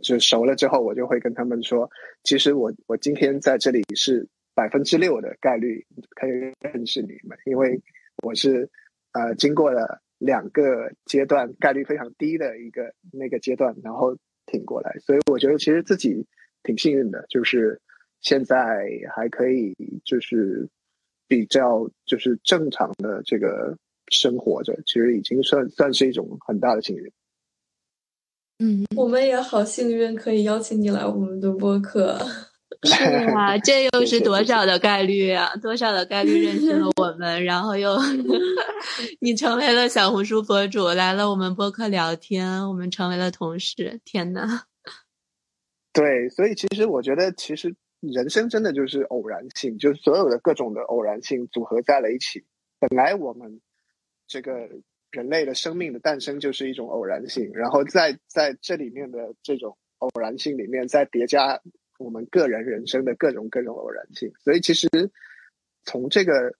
[0.03, 1.89] 就熟了之后，我就会跟他们说，
[2.23, 6.31] 其实我我今天在这里是百分之六的概率可以
[6.61, 7.81] 认识你们，因为
[8.21, 8.69] 我是
[9.13, 10.03] 呃经过了。
[10.21, 14.15] 两个阶段概率非常低的一个那个阶段，然后
[14.45, 16.27] 挺过来，所以我觉得其实自己
[16.61, 17.81] 挺幸运的，就是
[18.21, 20.69] 现在还可以就是
[21.27, 23.75] 比较就是正常的这个
[24.09, 27.11] 生活着，其实已经算算是一种很大的幸运。
[28.59, 32.19] 嗯，我们也好幸运，可以邀请你来我们的播客。
[32.87, 33.03] 是
[33.35, 35.53] 啊，这又是多少的概率啊？
[35.61, 37.95] 多少的概率认识了我们，然后又
[39.19, 43.99] 你成为了小红书博主，来了我们播客聊天，我们成为了同事。
[44.05, 44.63] 天呐！
[45.93, 52.43] 对，所以其实我觉得，其实人生真的就是偶然性，就是所有的各种的偶然性组合在了一起。
[52.79, 53.61] 本来我们
[54.27, 54.69] 这个
[55.11, 61.61] 人类的生命的诞生就是一种偶然性，然后在在这里面的这种偶然性里面再叠加。
[62.03, 64.87] 我们个人人生的各种各种偶然性，所以其实
[65.83, 66.55] 从这个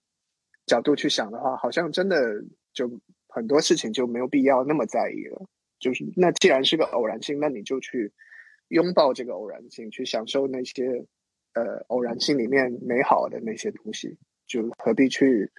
[0.65, 5.47] 角度去想的话，好像真的就很多事情就没有必要那么在意了。
[5.79, 8.11] 就是那既然是个偶然性，那你就去
[8.67, 11.05] 拥抱这个偶然性，去享受那些
[11.53, 15.51] 呃偶然性里面美好的那些东西，就何必去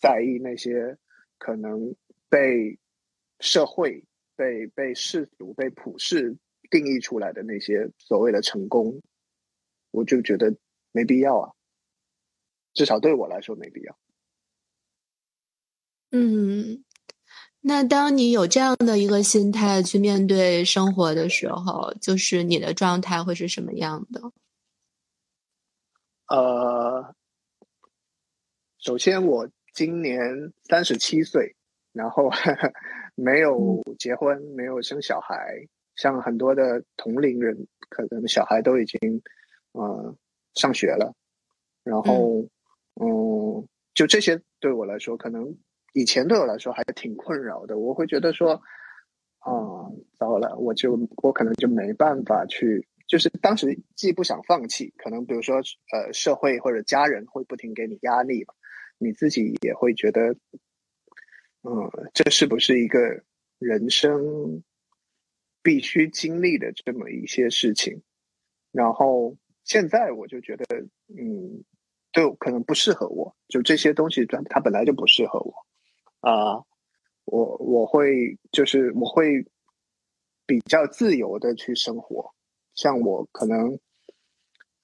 [0.00, 0.98] 在意那些
[1.38, 1.94] 可能
[2.28, 2.76] 被
[3.38, 6.36] 社会、被被世俗、被普世
[6.70, 9.00] 定义出来的那些所谓的成功。
[9.98, 10.54] 我就觉得
[10.92, 11.52] 没必要啊，
[12.72, 13.98] 至少对我来说没必要。
[16.12, 16.84] 嗯，
[17.60, 24.32] 那当你有这样的一个心态去面对生活的时候，就是你的状态会是什么样的？
[26.28, 27.14] 呃，
[28.78, 31.56] 首先我今年三十七岁，
[31.92, 32.30] 然后
[33.16, 39.20] 没有结婚，没有生小孩，像很多的同龄人，可能小孩都已经。
[39.72, 40.16] 呃，
[40.54, 41.14] 上学了，
[41.84, 42.40] 然后，
[43.00, 45.56] 嗯，就这些对我来说，可能
[45.92, 47.78] 以前对我来说还挺困扰的。
[47.78, 48.62] 我会觉得说，
[49.38, 49.52] 啊，
[50.18, 55.56] 糟了，我就我可能就没办法去，就是当时既不想放弃，可能比如说，
[55.92, 58.54] 呃，社会或者家人会不停给你压力吧，
[58.98, 60.34] 你自己也会觉得，
[61.62, 63.22] 嗯，这是不是一个
[63.58, 64.62] 人生
[65.62, 68.02] 必须经历的这么一些事情？
[68.72, 69.36] 然后。
[69.68, 70.64] 现在我就觉得，
[71.08, 71.62] 嗯，
[72.10, 75.54] 就可能不适合我，就这些东西它它本来就不适合我，
[76.20, 76.64] 啊，
[77.26, 79.44] 我我会就是我会
[80.46, 82.32] 比较自由的去生活，
[82.74, 83.78] 像我可能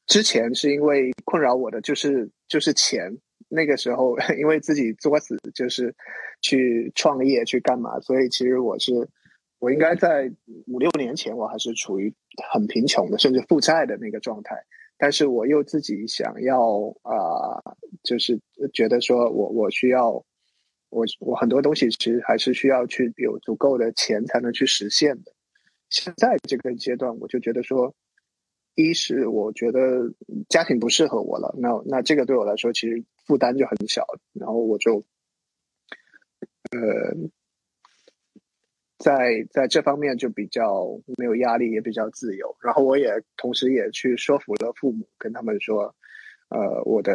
[0.06, 3.10] 之前是因为困扰我的就是就是钱，
[3.48, 5.96] 那个时候 因为自己作死，就是
[6.42, 9.08] 去创业去干嘛，所以其实我是。
[9.64, 10.30] 我应该在
[10.66, 12.12] 五六年前，我还是处于
[12.52, 14.62] 很贫穷的，甚至负债的那个状态。
[14.98, 17.64] 但是我又自己想要啊，
[18.02, 18.38] 就是
[18.74, 20.22] 觉得说我我需要，
[20.90, 25.32] 我我很多东西其实还是需要去有足够的钱才能去实现的。
[25.88, 27.94] 现在这个阶段，我就觉得说，
[28.74, 30.12] 一是我觉得
[30.50, 34.04] 家庭不适合我了，那那这个对我来说其实负担就很小，
[34.34, 35.02] 然后我就
[36.70, 37.14] 呃
[39.04, 42.56] 在在这方面就比较没有压力，也比较自由。
[42.62, 45.94] 然后我也同时也去说服了父母，跟他们说，
[46.48, 47.12] 呃，我的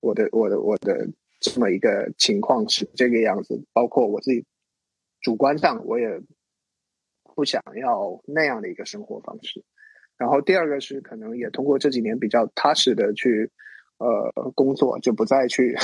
[0.00, 1.06] 我的我的我的
[1.38, 4.46] 这么一个情况是这个样子，包括我自己
[5.20, 6.18] 主观上我也
[7.34, 9.62] 不想要那样的一个生活方式。
[10.16, 13.50] 然后第二个是可能也通过这几年比较踏实的去
[14.02, 15.74] 呃工作，就不再去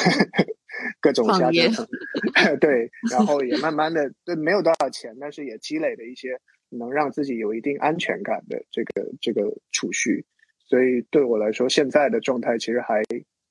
[1.01, 10.27] 各种瞎折腾，对，然后也慢慢的对没有多少钱，但是也积累了一些能让自己有一定安全感的这个这个储蓄，
[10.59, 13.03] 所以对我来说现在的状态其实还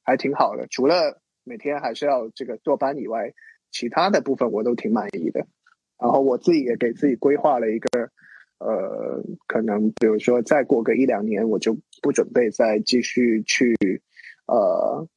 [0.04, 3.34] 还挺好的，除了每天还是要这个坐班以外，
[3.72, 5.48] 其他的部分我都挺满意的。
[6.00, 8.12] 然后我自己也给自己规划了一个。
[8.60, 13.76] 呃，可能比如说再过个一两年，我就不准备再继续去
[14.48, 15.08] 呃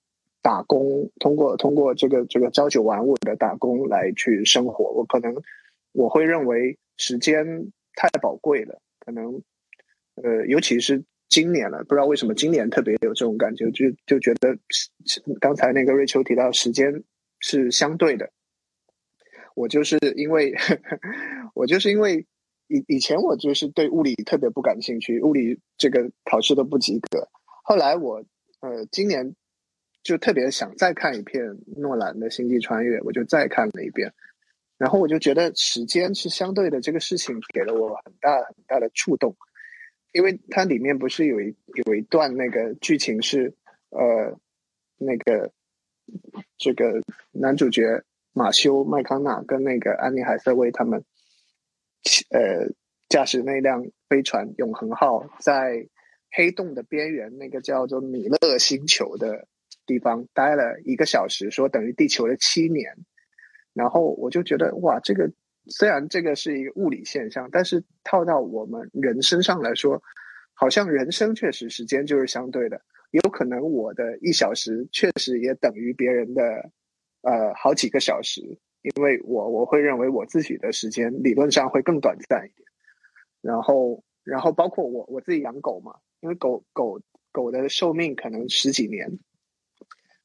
[0.43, 4.91] 打工，通过通过这个这个朝九晚五的打工来去生活。
[4.93, 5.35] 我可能
[5.93, 9.43] 我会认为时间太宝贵了，可能
[10.17, 14.59] 呃，尤其是今年了，不知道为什么今年特别有这种感觉，就就觉得
[15.41, 17.03] 刚才那个瑞秋提到时间
[17.39, 18.31] 是相对的，
[19.55, 20.55] 我就是因为
[21.55, 22.27] 我就是因为。
[22.73, 27.27] 以以前我就是对物理特别不感兴趣，物理这个考试都不及格。
[27.65, 28.23] 后来我
[28.61, 29.35] 呃今年
[30.03, 34.13] 就特别想再看一遍诺兰的《星际穿越》，我就再看了一遍，
[34.79, 39.37] 然后我就觉得时间是相对的，这个事情给了我很大很大的触动，
[40.13, 41.57] 因为它里面不是有一
[41.87, 43.55] 有一段那个剧情是
[43.91, 44.39] 呃
[44.97, 45.53] 那个
[46.59, 47.03] 这个
[47.33, 48.03] 男主角
[48.33, 51.05] 马修麦康纳跟那个安妮海瑟薇他们。
[52.31, 52.73] 呃，
[53.11, 55.87] 驾驶那辆飞船“永恒号”在
[56.31, 59.47] 黑洞的边缘，那个叫做米勒星球的
[59.87, 62.97] 地方待了一个小时，说等于地球的七年。
[63.73, 65.31] 然后我就觉得，哇，这个
[65.67, 70.03] 虽然这个是一个物理现象，但是套到我们人身上来说，
[70.55, 72.81] 好像人生确实时间就是相对的。
[73.11, 76.71] 有可能我的一小时确实也等于别人的
[77.23, 78.59] 呃好几个小时。
[78.83, 82.67] 因为我我会认为我自己的时间理论上会更短暂一点，
[83.43, 87.01] 然后然后包括我我自己养狗嘛，因为狗狗
[87.33, 89.19] 狗的寿命可能十几年，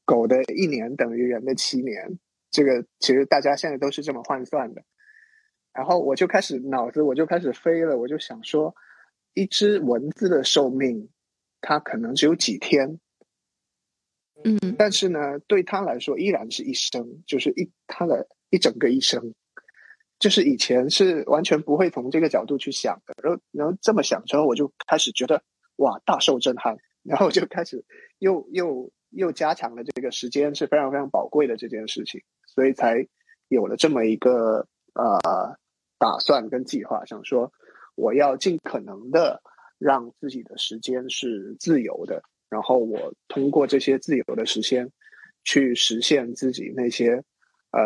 [0.04, 2.18] 狗的一年等于人的七年，
[2.50, 4.82] 这个其实大家现在都是这么换算的，
[5.72, 8.74] 然后我就开始脑子我就开始飞了，我就想说，
[9.34, 11.08] 一只蚊子的寿命，
[11.60, 13.00] 它可能只有几天。
[14.44, 19.34] 嗯，但是呢，对它来说依然是一生，就是一它的一整个一生，
[20.18, 25.42] 就是以前是完全不会从这个角度去想的，然后然后这么想之后，我就开始觉得
[25.76, 27.84] 哇，大受震撼，然后就开始
[28.18, 33.06] 又又又加强了这个时间是非常非常宝贵的这件事情，所以才
[33.48, 35.58] 有了这么一个呃
[35.98, 37.52] 打算跟计划，想说
[37.94, 39.42] 我要尽可能的
[39.78, 42.22] 让自己的时间是自由的。
[42.48, 44.90] 然后我通过这些自由的时间，
[45.42, 47.24] 去实现自己那些
[47.72, 47.80] 呃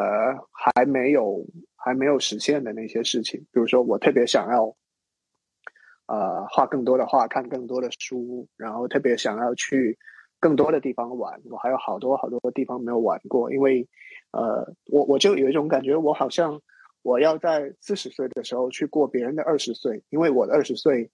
[0.52, 3.40] 还没有还没有实现的那些事情。
[3.52, 4.76] 比如说，我特别想要
[6.10, 9.96] 呃画更多的画，看更多的书，然后特别想要去
[10.40, 11.40] 更多的地方玩。
[11.50, 13.88] 我还有好多好多地方没有玩过，因为
[14.32, 16.60] 呃我我就有一种感觉，我好像
[17.02, 21.10] 我要在四十岁的时候去过别人的二十岁，因为我的二十岁。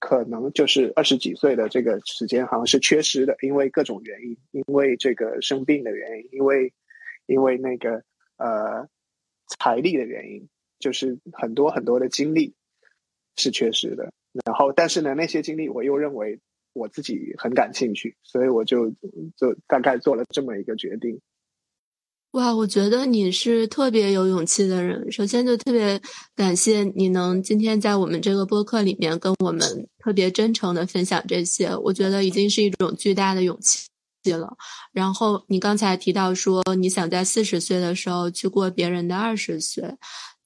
[0.00, 6.72] 可能就是二十几岁的这个时间，好像是缺失的，因为各种原因，因为这个生病的原因，因为
[7.26, 8.04] 因为那个
[8.36, 8.86] 呃
[9.48, 10.48] 财力的原因，
[10.78, 12.54] 就是很多很多的精力
[13.38, 14.12] 是缺失的。
[14.44, 16.38] 然后，但是呢，那些经历我又认为
[16.74, 18.90] 我自己很感兴趣，所以我就
[19.36, 21.18] 就大概做了这么一个决定。
[22.32, 25.10] 哇，我觉得你是特别有勇气的人。
[25.10, 25.98] 首先，就特别
[26.36, 33.88] 感谢你能今天在我们这个播客里面跟我们特别真诚的分享这些，我觉得已经是一种巨大的勇气
[34.30, 34.54] 了。
[34.92, 39.82] 然后，你刚才提到说你想在四十岁的时候去过别人的二十岁。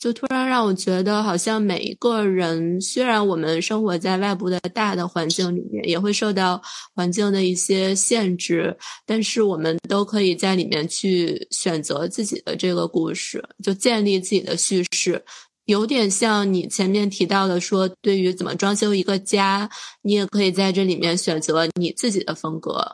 [0.03, 6.61] 就突然让我觉得，好像每一个人，虽然我们生活在外部的大的环境里面，也会受到
[6.92, 8.76] 环境的一些限制，
[9.07, 15.24] 但是我们都可以在里面去选择自己的这个故事，就建立自己的叙事。
[15.66, 19.70] 有点像你前面提到的，说对于怎么装修一个家，
[20.03, 22.84] 你也可以在这里面选择你自己的风格，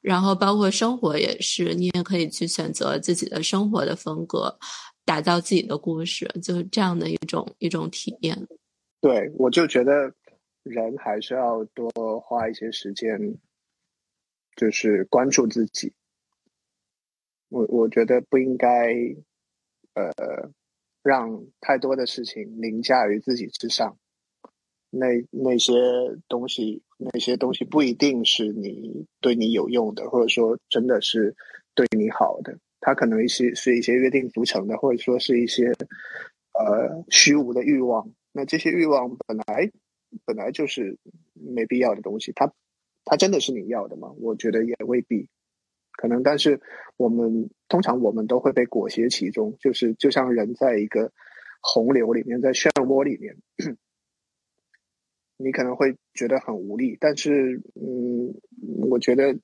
[0.00, 4.56] 然后包括生活也是，你也可以去选择自己的生活的风格。
[5.04, 8.46] 打造自己的故事，就是这样的一种一种体验。
[9.00, 10.14] 对，我就觉得，
[10.62, 13.36] 人还是要多花一些时间，
[14.56, 15.92] 就是关注自己。
[17.50, 18.94] 我我觉得不应该，
[19.94, 20.50] 呃，
[21.02, 23.96] 让太多的事情凌驾于自己之上。
[24.90, 25.72] 那那些
[26.28, 31.36] 东西，那些东西不一定是你对你有用的，或者说真的是
[31.74, 32.58] 对你好的。
[32.86, 35.72] 它可能一些是一些约定俗成的，或者说是一些
[36.52, 38.12] 呃虚无的欲望。
[38.30, 39.70] 那这些欲望本来
[40.26, 40.98] 本来就是
[41.32, 42.32] 没必要的东西。
[42.32, 42.52] 它
[43.06, 44.12] 它真的是你要的吗？
[44.20, 45.30] 我觉得也未必。
[45.92, 46.60] 可能，但是
[46.98, 51.10] 我们通常我们都会被裹挟其中，就是就像人在一个
[51.62, 53.38] 洪流里面，在漩涡里面。
[55.36, 58.34] 你可能会觉得很无力，但是，嗯，
[58.88, 59.36] 我觉得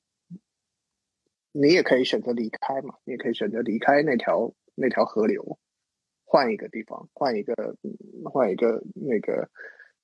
[1.52, 5.58] 你也可以选择离开嘛，你也可以选择离开那条那条河流，
[6.24, 7.76] 换一个地方，换一个
[8.24, 9.50] 换一个那个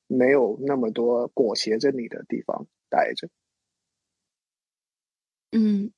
[0.07, 3.29] 没有那么多裹挟着你的地方待着。
[5.53, 5.93] 嗯，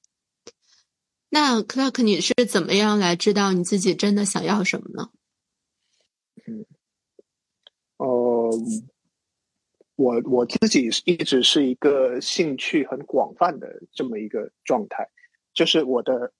[1.29, 5.11] 那 Clark，你是怎么样来知道你自己真的想要什么呢？
[6.47, 6.67] 嗯，
[7.97, 8.51] 哦。
[9.97, 15.11] 我我自己一直是一个兴趣很广泛的这么一个状态，
[15.59, 16.33] 就是我的，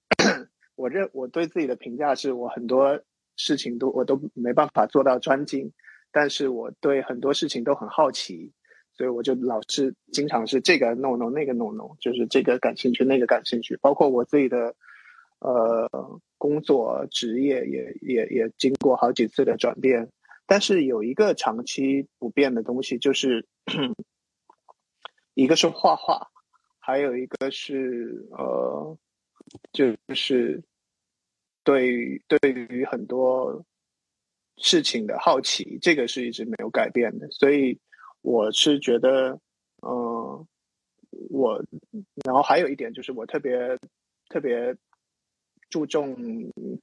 [0.75, 3.01] 我认我对自己的评价是我很多
[3.35, 5.73] 事情都我都没办法做到专精，
[6.09, 8.53] 但是我对很多事情都很好奇，
[8.93, 14.73] 所以我就老是经常是这个弄弄那个弄弄，就是这个感兴趣那个感兴趣，包括我自己的
[15.39, 20.09] 呃工作职业也也也经过好几次的转变。
[20.47, 23.45] 但是有一个长期不变的东西，就是
[25.35, 26.29] 一个是画画，
[26.79, 28.97] 还有一个是呃，
[29.71, 30.63] 就是
[31.63, 33.65] 对对于很多
[34.57, 37.29] 事情的好奇，这个是一直没有改变的。
[37.31, 37.79] 所以
[38.21, 39.39] 我是觉得，
[39.81, 40.47] 嗯，
[41.29, 41.63] 我
[42.25, 43.77] 然后还有一点就是我特别
[44.29, 44.75] 特别
[45.69, 46.15] 注重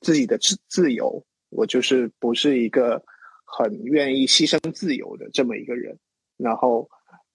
[0.00, 3.04] 自己的自自由，我就是不是一个。
[3.48, 5.96] 很愿意牺牲自由的这么一个人，
[6.36, 6.90] 然后，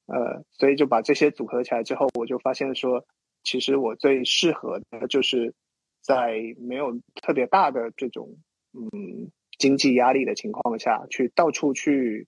[0.08, 3.06] 呃，所以就把这些组合起来之后，我就发现说，
[3.44, 5.54] 其实我最适合的就是
[6.02, 8.38] 在没有特别大的这种
[8.74, 12.28] 嗯经济压力的情况下去到处去，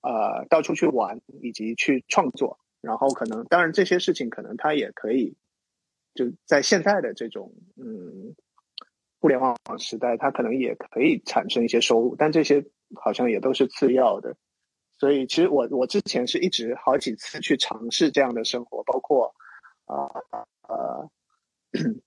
[0.00, 5.36] 呃，到处去玩以及去创作，然后可能当然这些事情可能它也可以
[6.14, 8.34] 就在现在的这种嗯
[9.18, 12.64] 互联网时代，它可能也可以产生一些收入，但这些。
[12.94, 14.36] 好像也都是次要的，
[14.98, 19.34] 所以其实我我之前是一直好几次去尝试这样的生活，包括
[19.94, 21.10] 啊呃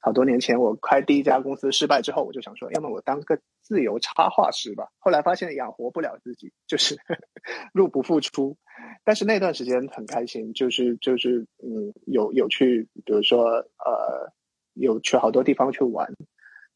[0.00, 4.88] 好多年前我开第一家公司失败之后，我就想说，要么我当个自由插画师吧。
[4.98, 6.96] 后来发现养活不了自己，就是
[7.74, 8.56] 入不敷出。
[9.04, 14.32] 但是那段时间很开心，就是就是嗯有有去，比如说呃
[14.74, 16.14] 有去好多地方去玩，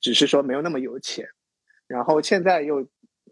[0.00, 1.28] 只是说没有那么有钱。
[1.86, 2.88] 然后现在又。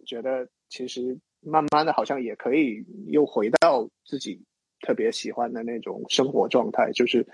[0.06, 4.42] 觉得其实慢慢的，好像也可以又回到自己
[4.80, 7.26] 特别喜欢的那种生活状态，就是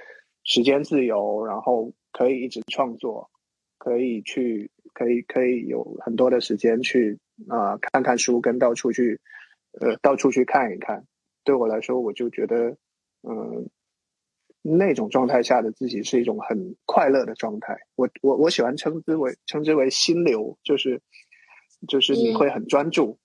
[0.44, 3.30] 时间自由，然后可以一直创作，
[3.78, 7.18] 可以去，可以可以有很多的时间去
[7.48, 9.20] 啊看看书，跟到处去，
[9.80, 11.04] 呃，到处去看一看。
[11.44, 12.76] 对我来说，我就觉得，
[13.22, 13.70] 嗯，
[14.62, 17.76] 那种状态下的自己是一种很快乐的状态。
[17.94, 21.02] 我我我喜欢称之为称之为心流，就是。
[21.86, 23.18] 就是你会很专注，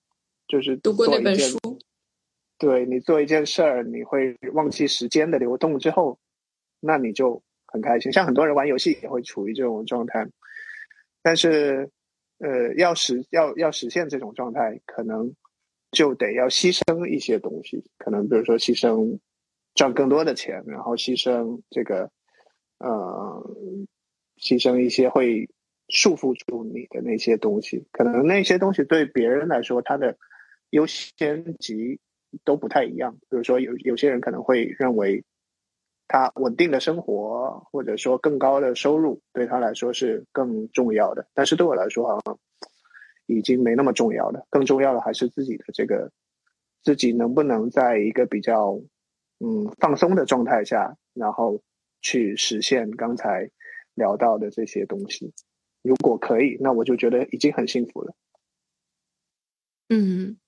[0.46, 1.58] 就是读过那本书，
[2.62, 6.20] 对你做一件事儿，你会忘记时间的流动之后，
[6.78, 8.12] 那你就很开心。
[8.12, 10.28] 像很多人玩游戏也会处于这种状态，
[11.22, 11.90] 但是，
[12.38, 15.34] 呃，要实要要实现这种状态，可能
[15.90, 19.18] 就得要牺牲一些东西，可能比如说牺牲
[19.74, 22.12] 赚更多的钱，然后牺牲这个，
[22.78, 23.44] 呃，
[24.38, 25.48] 牺牲一些会。
[25.88, 30.16] 束缚住你的那些东西，可能那些东西对别人来说，他的
[30.70, 32.00] 优先级
[32.44, 33.14] 都不太一样。
[33.28, 35.24] 比如说，有有些人可能会认为，
[36.08, 41.26] 他稳定的生活或者说更高的收入对他来说是更重要的。
[41.34, 42.38] 但是对我来说，好像
[43.26, 44.46] 已经没那么重要了。
[44.50, 46.10] 更重要的还是自己的这个，
[46.82, 48.80] 自己能不能在一个比较
[49.38, 51.62] 嗯放松的状态下，然后
[52.00, 53.50] 去实现刚才
[53.94, 55.32] 聊到的这些东西。
[55.82, 58.14] 如果可以，那我就觉得已经很幸福了。
[59.88, 60.38] 嗯，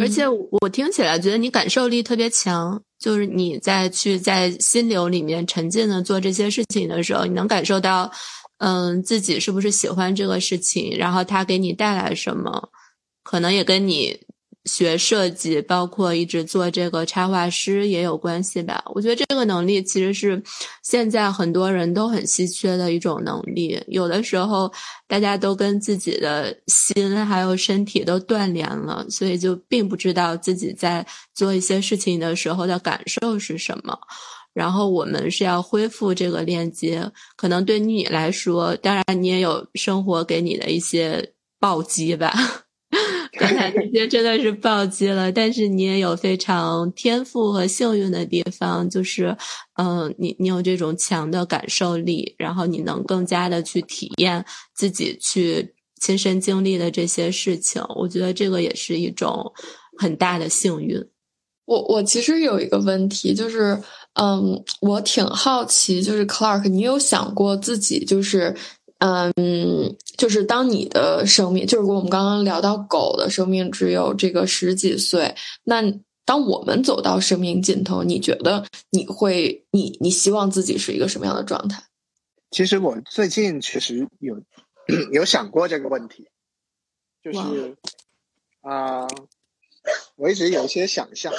[0.00, 8.10] 而且我听起来觉得你感受力特别强，就是你在去在心流里面沉浸的做这些事情的时候，你能感受到，
[8.58, 12.70] 嗯，自己是不是喜欢这个事情，然后它给你带来什么，
[13.22, 14.18] 可能也跟你
[14.64, 18.82] 学设计，包括一直做这个插画师也有关系吧。
[18.94, 20.42] 我觉得这个能力其实是
[20.82, 23.78] 现在很多人都很稀缺的一种能力。
[23.88, 24.72] 有的时候
[25.06, 33.98] 大家都跟自己的心还有身体都断联了，所以就并不知道自己在做一些事情的时候的感受是什么。
[34.54, 42.63] 然后我们是要恢复这个链接，可能对你来说，当然你也有生活给你的一些暴击吧。
[43.36, 49.36] 刚才那些真的是暴击了，但是你也有非常天赋和幸运的地方，就是，
[49.76, 59.52] 嗯，你你有这种强的感受力，然后你能更加的去体验自己去亲身经历的这些事情，我觉得这个也是一种
[59.98, 61.04] 很大的幸运。
[61.66, 63.80] 我我其实有一个问题，就是，
[64.20, 68.54] 嗯，我挺好奇，就是 Clark，你有想过自己就是。
[69.06, 75.34] 嗯，就是当你的生命，就是我们刚刚聊到狗的生命只有这个十几岁，
[75.64, 75.82] 那
[76.24, 81.82] 当我们走到生命尽头，你觉得你会，你你希望自己是一个什么样的状态？
[82.50, 84.40] 其实我最近确实有
[85.12, 86.28] 有想过这个问题，
[87.22, 87.76] 就是
[88.62, 89.06] 啊，
[90.16, 91.30] 我一直有一些想象。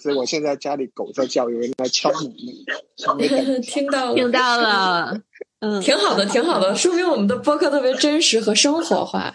[0.00, 2.32] 所以我现在家里狗在叫，有人在敲门。
[3.60, 5.20] 听到了，听到了，
[5.64, 9.32] 嗯，挺好的， 挺好的，说明我们的播客特别真实和生活化。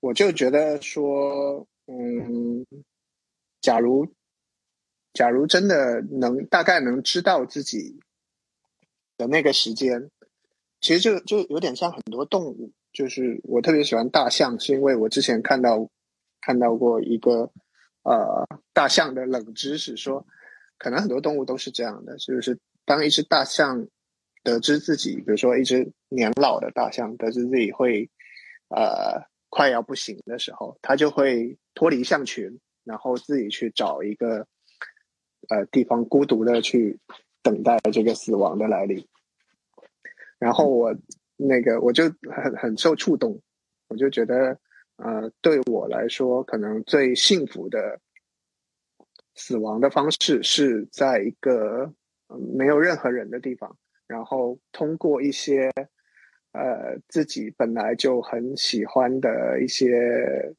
[0.00, 2.66] 我就觉得说，嗯，
[3.60, 4.12] 假如，
[5.12, 8.00] 假如真的能大概能知道自己
[9.16, 10.10] 的那个时间，
[10.80, 15.88] 其实就就有点像很多动物，就是我特别喜欢大象，是因为我之前看到。
[16.44, 17.52] 看到过一个
[18.02, 20.26] 呃大象的冷知识，说
[20.76, 23.86] 可能很多动物都是这样的，就是当一只大象
[24.42, 28.10] 得知自己，比如说一只年老的大象得知自己会
[28.68, 34.46] 呃快要不行的时候，它就会脱离象群，然后自己去找一个
[35.48, 36.98] 呃地方孤独的去
[37.42, 39.06] 等待这个死亡的来临。
[40.38, 40.96] 然后我
[41.36, 43.40] 那个我就很很受触动，
[43.88, 44.58] 我就觉得。
[44.96, 47.98] 呃，对我来说，可能最幸福的
[49.34, 51.92] 死亡的方式是在一个
[52.38, 53.76] 没有任何人的地方，
[54.06, 55.70] 然后通过一些
[56.52, 60.54] 呃自己本来就很喜欢的一些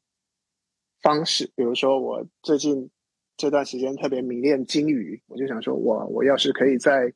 [1.02, 2.90] 方式，比如说我最近
[3.36, 7.12] 这段时间特别迷恋鲸鱼，我就想说，我我要是可以在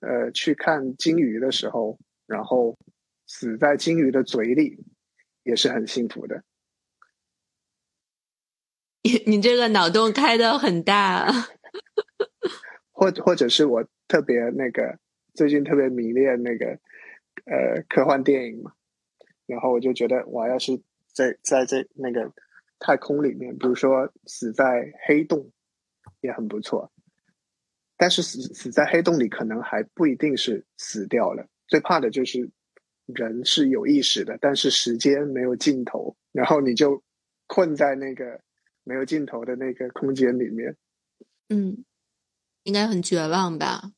[0.00, 2.78] 呃去看鲸鱼的时候，然后
[3.26, 4.84] 死在鲸鱼的嘴里。
[5.44, 6.44] 也是很幸福的。
[9.02, 11.26] 你你这个脑洞开的很大，
[13.02, 14.96] 或或者是我特别那个
[15.34, 16.78] 最近特别迷恋那个
[17.46, 18.72] 呃科幻电影嘛，
[19.46, 20.80] 然后我就觉得我要是
[21.12, 22.32] 在在这那个
[22.78, 25.50] 太空里面，比如说死在黑洞
[26.20, 26.92] 也很不错，
[27.96, 32.48] 但是死死在黑洞里可能还不一定是死掉了，最怕的就是。
[33.06, 37.02] 人是有意识的，但是时间没有尽头，然后你就
[37.48, 38.40] 困在那个
[38.84, 40.76] 没有尽头的那个空间里面。
[41.48, 41.84] 嗯，
[42.64, 43.92] 应该很绝望吧？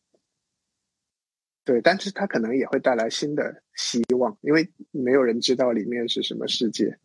[1.64, 6.98] 对，但是它可能也会带来新的希望，因为没有人知道里面是什么世界。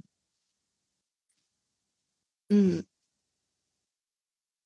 [2.49, 2.83] 嗯，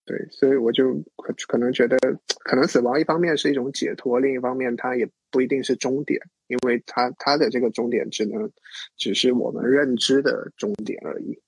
[0.06, 1.98] 对，所以我就可可能觉得，
[2.44, 6.20] 可能死亡一方面是一种解脱，另一方面它也不一定是终点。
[6.48, 8.52] 因为它它的这个终点只能
[8.95, 11.41] 只是我们认知的终点而已。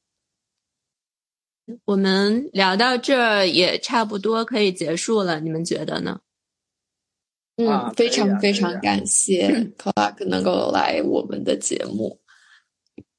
[1.85, 6.19] 我们聊到这儿也差不多可以结束了，你们觉得呢？
[7.57, 9.47] 嗯，非常非常感谢
[9.79, 12.19] Clark 能够来我们的节目。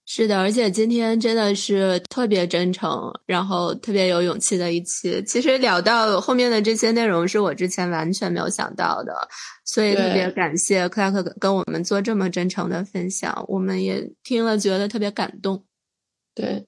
[0.09, 5.21] 是的，而且今天真的是特别真诚，然后特别有勇气的一期。
[5.25, 9.29] 其实聊到后面的这些内容，是我之前完全没有想到的，
[9.65, 15.65] 所以特别感谢克拉克跟我们做这么真诚的分享，我们也听了觉得特别感动。
[16.37, 16.65] 对，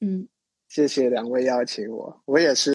[0.00, 0.28] 嗯，
[0.68, 2.72] 谢谢两位邀请我，我也是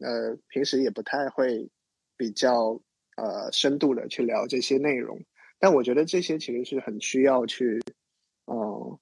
[0.00, 1.68] 呃，平时也不太会
[2.16, 2.80] 比较
[3.16, 5.20] 呃深度的去聊这些内容，
[5.58, 7.80] 但我觉得这些其实是很需要去。
[8.44, 8.98] 哦，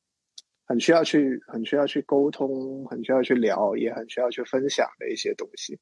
[0.67, 5.79] 很需要去，很需要去沟通，很需要去聊，也很需要去分享的一些东西，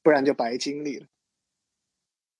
[0.00, 1.06] 不然就白经历了。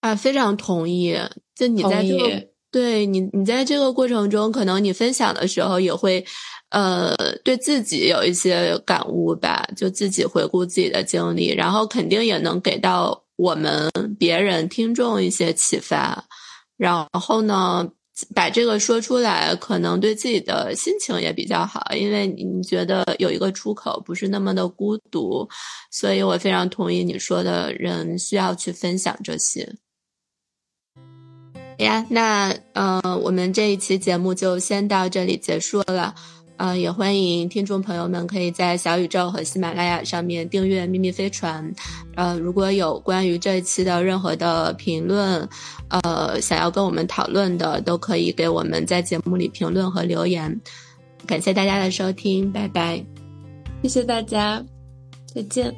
[0.01, 1.13] 啊，非常同意。
[1.57, 6.25] 就你在这个，对你，你在这个过程中，可能你分享的时候也会，
[6.71, 7.15] 呃，
[7.45, 16.25] 对自己有一些感悟吧，就自己回顾自己的经历，然后肯定也能给到我们别人听众一些启发。
[16.77, 17.89] 然后呢？
[18.35, 25.49] 把这个说出来，可能对自己的心情也比较好，因为你觉得有一个出口，不是那么的孤独。
[25.93, 29.73] 所以我非常同意你说的，人需要去分享这些。
[31.79, 36.15] 呀，那呃，我们这一期节目就先到这里结束了。
[36.57, 41.65] 呃，也欢迎听众朋友们可以在小宇宙和喜马拉雅上面订阅《秘密飞船》。
[42.17, 45.49] 呃，如果有关于这一期的任何的评论，
[45.89, 50.61] 呃，想要跟我们讨论的，都可以给我们在节目里评论和留言。
[51.29, 53.05] 感谢大家的收听，拜拜！
[53.83, 54.61] 谢谢大家，
[55.33, 55.73] 再见，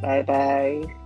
[0.00, 1.01] 拜拜。